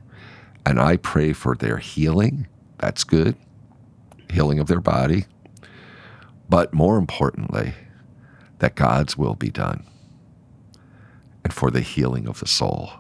and 0.66 0.80
I 0.80 0.98
pray 0.98 1.34
for 1.34 1.56
their 1.56 1.78
healing, 1.78 2.48
that's 2.78 3.04
good, 3.04 3.36
healing 4.34 4.60
of 4.60 4.68
their 4.68 4.82
body. 4.82 5.26
But 6.50 6.74
more 6.74 6.98
importantly, 6.98 7.74
that 8.60 8.76
God's 8.76 9.18
will 9.18 9.36
be 9.36 9.50
done 9.50 9.86
and 11.44 11.54
for 11.54 11.72
the 11.72 11.82
healing 11.82 12.28
of 12.28 12.40
the 12.40 12.48
soul. 12.48 12.92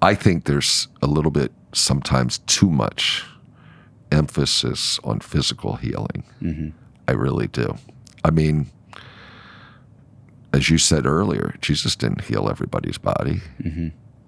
I 0.00 0.14
think 0.14 0.44
there's 0.44 0.88
a 1.02 1.06
little 1.06 1.30
bit, 1.30 1.52
sometimes 1.72 2.38
too 2.46 2.70
much 2.70 3.24
emphasis 4.10 4.98
on 5.04 5.20
physical 5.20 5.76
healing. 5.76 6.24
I 7.06 7.12
really 7.12 7.46
do. 7.48 7.76
I 8.24 8.30
mean, 8.30 8.66
as 10.52 10.70
you 10.70 10.78
said 10.78 11.04
earlier, 11.06 11.54
Jesus 11.60 11.94
didn't 11.96 12.22
heal 12.24 12.48
everybody's 12.48 12.98
body, 12.98 13.40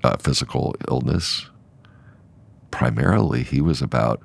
uh, 0.05 0.17
physical 0.19 0.75
illness. 0.89 1.47
Primarily, 2.71 3.43
he 3.43 3.61
was 3.61 3.81
about 3.83 4.23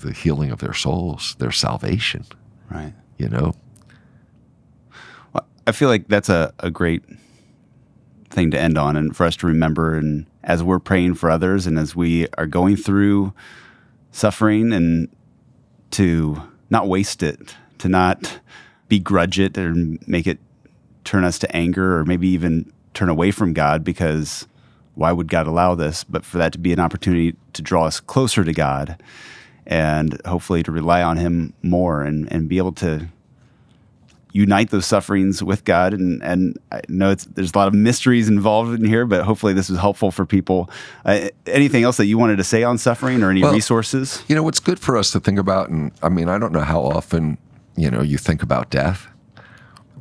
the 0.00 0.12
healing 0.12 0.50
of 0.50 0.60
their 0.60 0.72
souls, 0.72 1.36
their 1.38 1.50
salvation, 1.52 2.24
Right. 2.70 2.92
you 3.18 3.28
know? 3.28 3.54
Well, 5.32 5.46
I 5.66 5.72
feel 5.72 5.88
like 5.88 6.08
that's 6.08 6.28
a, 6.28 6.52
a 6.60 6.70
great 6.70 7.02
thing 8.30 8.50
to 8.50 8.60
end 8.60 8.76
on 8.76 8.96
and 8.96 9.16
for 9.16 9.24
us 9.26 9.36
to 9.36 9.46
remember. 9.46 9.96
And 9.96 10.26
as 10.42 10.62
we're 10.62 10.78
praying 10.78 11.14
for 11.14 11.30
others 11.30 11.66
and 11.66 11.78
as 11.78 11.94
we 11.94 12.26
are 12.36 12.46
going 12.46 12.76
through 12.76 13.32
suffering 14.10 14.72
and 14.72 15.08
to 15.92 16.42
not 16.70 16.88
waste 16.88 17.22
it, 17.22 17.54
to 17.78 17.88
not 17.88 18.40
begrudge 18.88 19.38
it 19.38 19.56
or 19.56 19.74
make 20.06 20.26
it 20.26 20.38
turn 21.04 21.24
us 21.24 21.38
to 21.38 21.56
anger 21.56 21.98
or 21.98 22.04
maybe 22.04 22.28
even 22.28 22.72
turn 22.94 23.08
away 23.08 23.30
from 23.30 23.52
God 23.52 23.84
because 23.84 24.46
why 24.94 25.12
would 25.12 25.28
God 25.28 25.46
allow 25.46 25.74
this? 25.74 26.04
But 26.04 26.24
for 26.24 26.38
that 26.38 26.52
to 26.52 26.58
be 26.58 26.72
an 26.72 26.80
opportunity 26.80 27.34
to 27.52 27.62
draw 27.62 27.84
us 27.86 28.00
closer 28.00 28.44
to 28.44 28.52
God 28.52 29.00
and 29.66 30.20
hopefully 30.26 30.62
to 30.62 30.72
rely 30.72 31.02
on 31.02 31.16
Him 31.16 31.54
more 31.62 32.02
and, 32.02 32.30
and 32.32 32.48
be 32.48 32.58
able 32.58 32.72
to 32.72 33.08
unite 34.32 34.70
those 34.70 34.84
sufferings 34.84 35.44
with 35.44 35.62
God. 35.64 35.94
And, 35.94 36.20
and 36.22 36.58
I 36.72 36.80
know 36.88 37.10
it's, 37.10 37.24
there's 37.24 37.52
a 37.54 37.56
lot 37.56 37.68
of 37.68 37.74
mysteries 37.74 38.28
involved 38.28 38.78
in 38.78 38.84
here, 38.84 39.06
but 39.06 39.24
hopefully 39.24 39.52
this 39.52 39.70
is 39.70 39.78
helpful 39.78 40.10
for 40.10 40.26
people. 40.26 40.68
Uh, 41.04 41.28
anything 41.46 41.84
else 41.84 41.98
that 41.98 42.06
you 42.06 42.18
wanted 42.18 42.38
to 42.38 42.44
say 42.44 42.64
on 42.64 42.76
suffering 42.76 43.22
or 43.22 43.30
any 43.30 43.42
Well, 43.42 43.52
resources? 43.52 44.24
You 44.26 44.34
know, 44.34 44.42
what's 44.42 44.58
good 44.58 44.80
for 44.80 44.96
us 44.96 45.12
to 45.12 45.20
think 45.20 45.38
about, 45.38 45.68
and 45.68 45.92
I 46.02 46.08
mean, 46.08 46.28
I 46.28 46.38
don't 46.38 46.52
know 46.52 46.64
how 46.64 46.80
often, 46.82 47.38
you 47.76 47.88
know, 47.88 48.02
you 48.02 48.18
think 48.18 48.42
about 48.42 48.70
death 48.70 49.06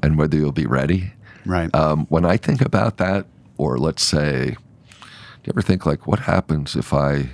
and 0.01 0.17
whether 0.17 0.35
you'll 0.35 0.51
be 0.51 0.65
ready. 0.65 1.13
Right. 1.45 1.73
Um, 1.75 2.07
when 2.09 2.25
I 2.25 2.37
think 2.37 2.59
about 2.61 2.97
that, 2.97 3.27
or 3.57 3.77
let's 3.77 4.03
say, 4.03 4.57
do 4.99 5.47
you 5.47 5.53
ever 5.53 5.61
think 5.61 5.85
like, 5.85 6.07
what 6.07 6.21
happens 6.21 6.75
if 6.75 6.91
I 6.91 7.29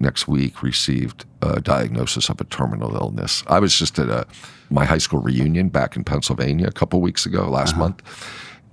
next 0.00 0.26
week 0.26 0.62
received 0.62 1.24
a 1.42 1.60
diagnosis 1.60 2.28
of 2.28 2.40
a 2.40 2.44
terminal 2.44 2.96
illness? 2.96 3.44
I 3.46 3.60
was 3.60 3.76
just 3.78 3.98
at 3.98 4.08
a 4.08 4.26
my 4.70 4.84
high 4.84 4.98
school 4.98 5.20
reunion 5.20 5.68
back 5.68 5.96
in 5.96 6.04
Pennsylvania 6.04 6.68
a 6.68 6.72
couple 6.72 7.00
weeks 7.00 7.26
ago, 7.26 7.48
last 7.48 7.76
month, 7.76 8.02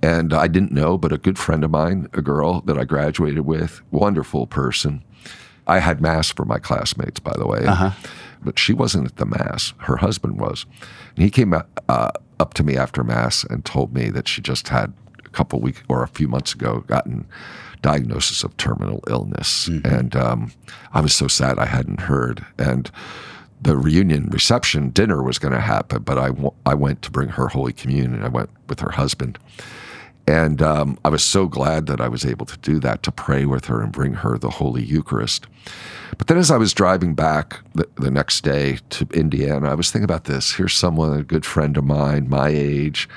and 0.02 0.32
I 0.32 0.46
didn't 0.46 0.72
know, 0.72 0.96
but 0.96 1.12
a 1.12 1.18
good 1.18 1.38
friend 1.38 1.64
of 1.64 1.70
mine, 1.70 2.08
a 2.12 2.22
girl 2.22 2.60
that 2.62 2.78
I 2.78 2.84
graduated 2.84 3.40
with, 3.40 3.82
wonderful 3.90 4.46
person, 4.46 5.02
I 5.66 5.80
had 5.80 6.00
mass 6.00 6.30
for 6.30 6.44
my 6.44 6.58
classmates, 6.58 7.20
by 7.20 7.34
the 7.36 7.46
way. 7.46 7.64
Uh-huh. 7.64 7.90
But 8.42 8.58
she 8.58 8.72
wasn't 8.72 9.06
at 9.06 9.16
the 9.16 9.26
mass. 9.26 9.74
Her 9.78 9.96
husband 9.96 10.40
was. 10.40 10.64
And 11.16 11.24
he 11.24 11.30
came 11.30 11.52
uh, 11.52 12.10
up 12.38 12.54
to 12.54 12.62
me 12.62 12.76
after 12.76 13.02
mass 13.02 13.42
and 13.44 13.64
told 13.64 13.92
me 13.92 14.10
that 14.10 14.28
she 14.28 14.40
just 14.40 14.68
had 14.68 14.94
a 15.24 15.28
couple 15.30 15.60
weeks 15.60 15.82
or 15.88 16.02
a 16.04 16.08
few 16.08 16.28
months 16.28 16.54
ago 16.54 16.84
gotten 16.86 17.26
diagnosis 17.82 18.44
of 18.44 18.56
terminal 18.56 19.02
illness. 19.08 19.68
And 19.84 20.14
um, 20.16 20.52
I 20.92 21.00
was 21.00 21.14
so 21.14 21.28
sad 21.28 21.58
I 21.58 21.66
hadn't 21.66 22.00
heard. 22.00 22.44
And 22.58 22.90
the 23.60 23.76
reunion 23.76 24.28
reception 24.30 24.90
dinner 24.90 25.22
was 25.22 25.38
going 25.38 25.54
to 25.54 25.60
happen, 25.60 26.02
but 26.02 26.18
I, 26.18 26.28
w- 26.28 26.54
I 26.64 26.74
went 26.74 27.02
to 27.02 27.10
bring 27.10 27.28
her 27.30 27.48
Holy 27.48 27.72
Communion. 27.72 28.22
I 28.22 28.28
went 28.28 28.50
with 28.68 28.80
her 28.80 28.92
husband. 28.92 29.38
And 30.26 30.60
um, 30.60 30.98
I 31.06 31.08
was 31.08 31.24
so 31.24 31.46
glad 31.46 31.86
that 31.86 32.02
I 32.02 32.08
was 32.08 32.26
able 32.26 32.44
to 32.46 32.58
do 32.58 32.78
that, 32.80 33.02
to 33.04 33.10
pray 33.10 33.46
with 33.46 33.64
her 33.64 33.82
and 33.82 33.90
bring 33.90 34.12
her 34.12 34.36
the 34.36 34.50
Holy 34.50 34.84
Eucharist. 34.84 35.46
But 36.18 36.26
then 36.26 36.36
as 36.36 36.50
I 36.50 36.58
was 36.58 36.74
driving 36.74 37.14
back 37.14 37.60
the, 37.74 37.88
the 37.96 38.10
next 38.10 38.44
day 38.44 38.78
to 38.90 39.06
Indiana, 39.14 39.70
I 39.70 39.74
was 39.74 39.90
thinking 39.90 40.04
about 40.04 40.24
this. 40.24 40.54
Here's 40.54 40.74
someone, 40.74 41.18
a 41.18 41.22
good 41.22 41.46
friend 41.46 41.76
of 41.78 41.84
mine, 41.84 42.28
my 42.28 42.48
age, 42.48 43.08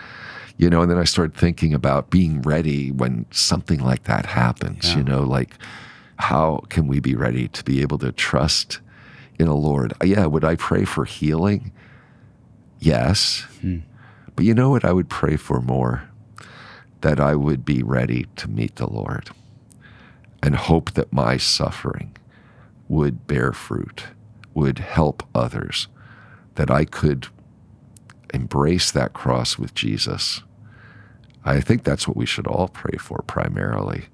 you 0.62 0.70
know, 0.70 0.84
and 0.84 0.92
then 0.92 1.00
I 1.00 1.06
started 1.06 1.36
thinking 1.36 1.74
about 1.74 2.12
being 2.12 2.44
ready 2.44 2.92
when 2.92 3.26
something 3.32 3.80
like 3.80 4.04
that 4.04 4.28
happens, 4.28 4.94
you 4.94 5.04
know, 5.04 5.24
like 5.24 5.56
how 6.18 6.62
can 6.70 6.86
we 6.86 7.00
be 7.00 7.16
ready 7.16 7.48
to 7.48 7.64
be 7.64 7.82
able 7.82 7.98
to 7.98 8.12
trust 8.12 8.80
in 9.40 9.48
a 9.48 9.56
Lord? 9.56 9.94
Uh, 9.94 10.06
yeah, 10.06 10.28
would 10.28 10.46
I 10.46 10.56
pray 10.56 10.86
for 10.86 11.04
healing? 11.04 11.72
Yes. 12.80 13.48
Hmm. 13.62 13.80
But 14.36 14.46
you 14.46 14.54
know 14.54 14.70
what 14.70 14.86
I 14.86 14.94
would 14.94 15.10
pray 15.10 15.36
for 15.36 15.62
more? 15.62 16.08
That 17.02 17.20
I 17.20 17.34
would 17.34 17.66
be 17.66 17.82
ready 17.82 18.28
to 18.36 18.48
meet 18.48 18.76
the 18.76 18.88
Lord 18.88 19.32
and 20.44 20.56
hope 20.56 20.92
that 20.92 21.12
my 21.12 21.38
suffering 21.38 22.16
would 22.88 23.26
bear 23.26 23.52
fruit, 23.52 24.04
would 24.54 24.78
help 24.78 25.24
others, 25.34 25.88
that 26.54 26.70
I 26.70 26.86
could 26.86 27.30
embrace 28.32 28.92
that 28.92 29.14
cross 29.14 29.58
with 29.58 29.74
Jesus. 29.74 30.44
I 31.44 31.60
think 31.60 31.84
that's 31.84 32.08
what 32.08 32.18
we 32.18 32.26
should 32.26 32.48
all 32.48 32.68
pray 32.68 32.98
for 33.00 33.24
primarily, 33.28 34.06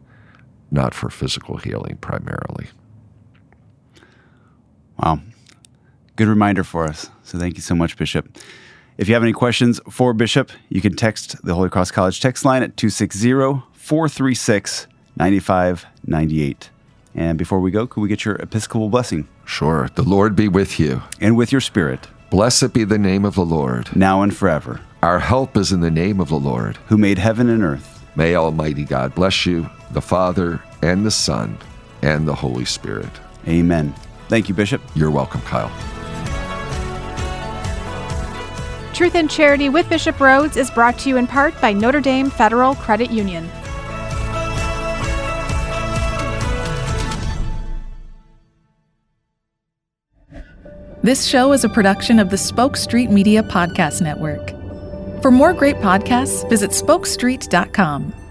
not 0.71 0.93
for 0.93 1.09
physical 1.09 1.57
healing 1.57 1.97
primarily. 1.97 2.67
Wow. 4.97 5.19
Good 6.15 6.27
reminder 6.27 6.63
for 6.63 6.85
us. 6.85 7.09
So 7.23 7.37
thank 7.37 7.55
you 7.55 7.61
so 7.61 7.75
much, 7.75 7.97
Bishop. 7.97 8.37
If 8.97 9.07
you 9.07 9.13
have 9.13 9.21
any 9.23 9.33
questions 9.33 9.79
for 9.89 10.13
Bishop, 10.13 10.51
you 10.69 10.81
can 10.81 10.95
text 10.95 11.43
the 11.43 11.53
Holy 11.53 11.69
Cross 11.69 11.91
College 11.91 12.19
text 12.19 12.43
line 12.45 12.63
at 12.63 12.77
260 12.77 13.61
436 13.73 14.87
9598. 15.17 16.69
And 17.13 17.37
before 17.37 17.59
we 17.59 17.71
go, 17.71 17.87
could 17.87 18.01
we 18.01 18.09
get 18.09 18.25
your 18.25 18.35
Episcopal 18.35 18.89
blessing? 18.89 19.27
Sure, 19.45 19.89
the 19.95 20.03
Lord 20.03 20.35
be 20.35 20.47
with 20.47 20.79
you. 20.79 21.01
And 21.19 21.35
with 21.35 21.51
your 21.51 21.61
spirit, 21.61 22.07
Blessed 22.29 22.73
be 22.73 22.83
the 22.83 22.97
name 22.97 23.23
of 23.25 23.35
the 23.35 23.45
Lord. 23.45 23.95
now 23.95 24.21
and 24.21 24.35
forever, 24.35 24.81
Our 25.03 25.19
help 25.19 25.55
is 25.55 25.71
in 25.71 25.81
the 25.81 25.91
name 25.91 26.19
of 26.19 26.29
the 26.29 26.39
Lord. 26.39 26.77
who 26.87 26.97
made 26.97 27.19
heaven 27.19 27.49
and 27.49 27.63
earth. 27.63 28.03
May 28.15 28.35
Almighty 28.35 28.83
God 28.83 29.13
bless 29.13 29.45
you, 29.45 29.69
the 29.91 30.01
Father, 30.01 30.61
and 30.81 31.05
the 31.05 31.11
Son, 31.11 31.57
and 32.01 32.27
the 32.27 32.33
Holy 32.33 32.65
Spirit. 32.65 33.11
Amen. 33.47 33.93
Thank 34.27 34.49
you, 34.49 34.55
Bishop. 34.55 34.81
You're 34.95 35.11
welcome, 35.11 35.41
Kyle. 35.41 35.71
Truth 38.93 39.13
and 39.13 39.29
Charity 39.29 39.69
with 39.69 39.87
Bishop 39.87 40.15
Rhoades 40.15 40.57
is 40.57 40.71
brought 40.71 40.97
to 40.99 41.09
you 41.09 41.17
in 41.17 41.27
part 41.27 41.59
by 41.61 41.73
Notre 41.73 42.01
Dame 42.01 42.31
Federal 42.31 42.73
Credit 42.73 43.11
Union. 43.11 43.47
This 51.03 51.25
show 51.27 51.53
is 51.53 51.63
a 51.63 51.69
production 51.69 52.17
of 52.17 52.31
the 52.31 52.37
Spoke 52.37 52.75
Street 52.75 53.11
Media 53.11 53.43
Podcast 53.43 54.01
Network. 54.01 54.56
For 55.21 55.31
more 55.31 55.53
great 55.53 55.77
podcasts, 55.77 56.47
visit 56.49 56.71
spokestreet.com. 56.71 58.26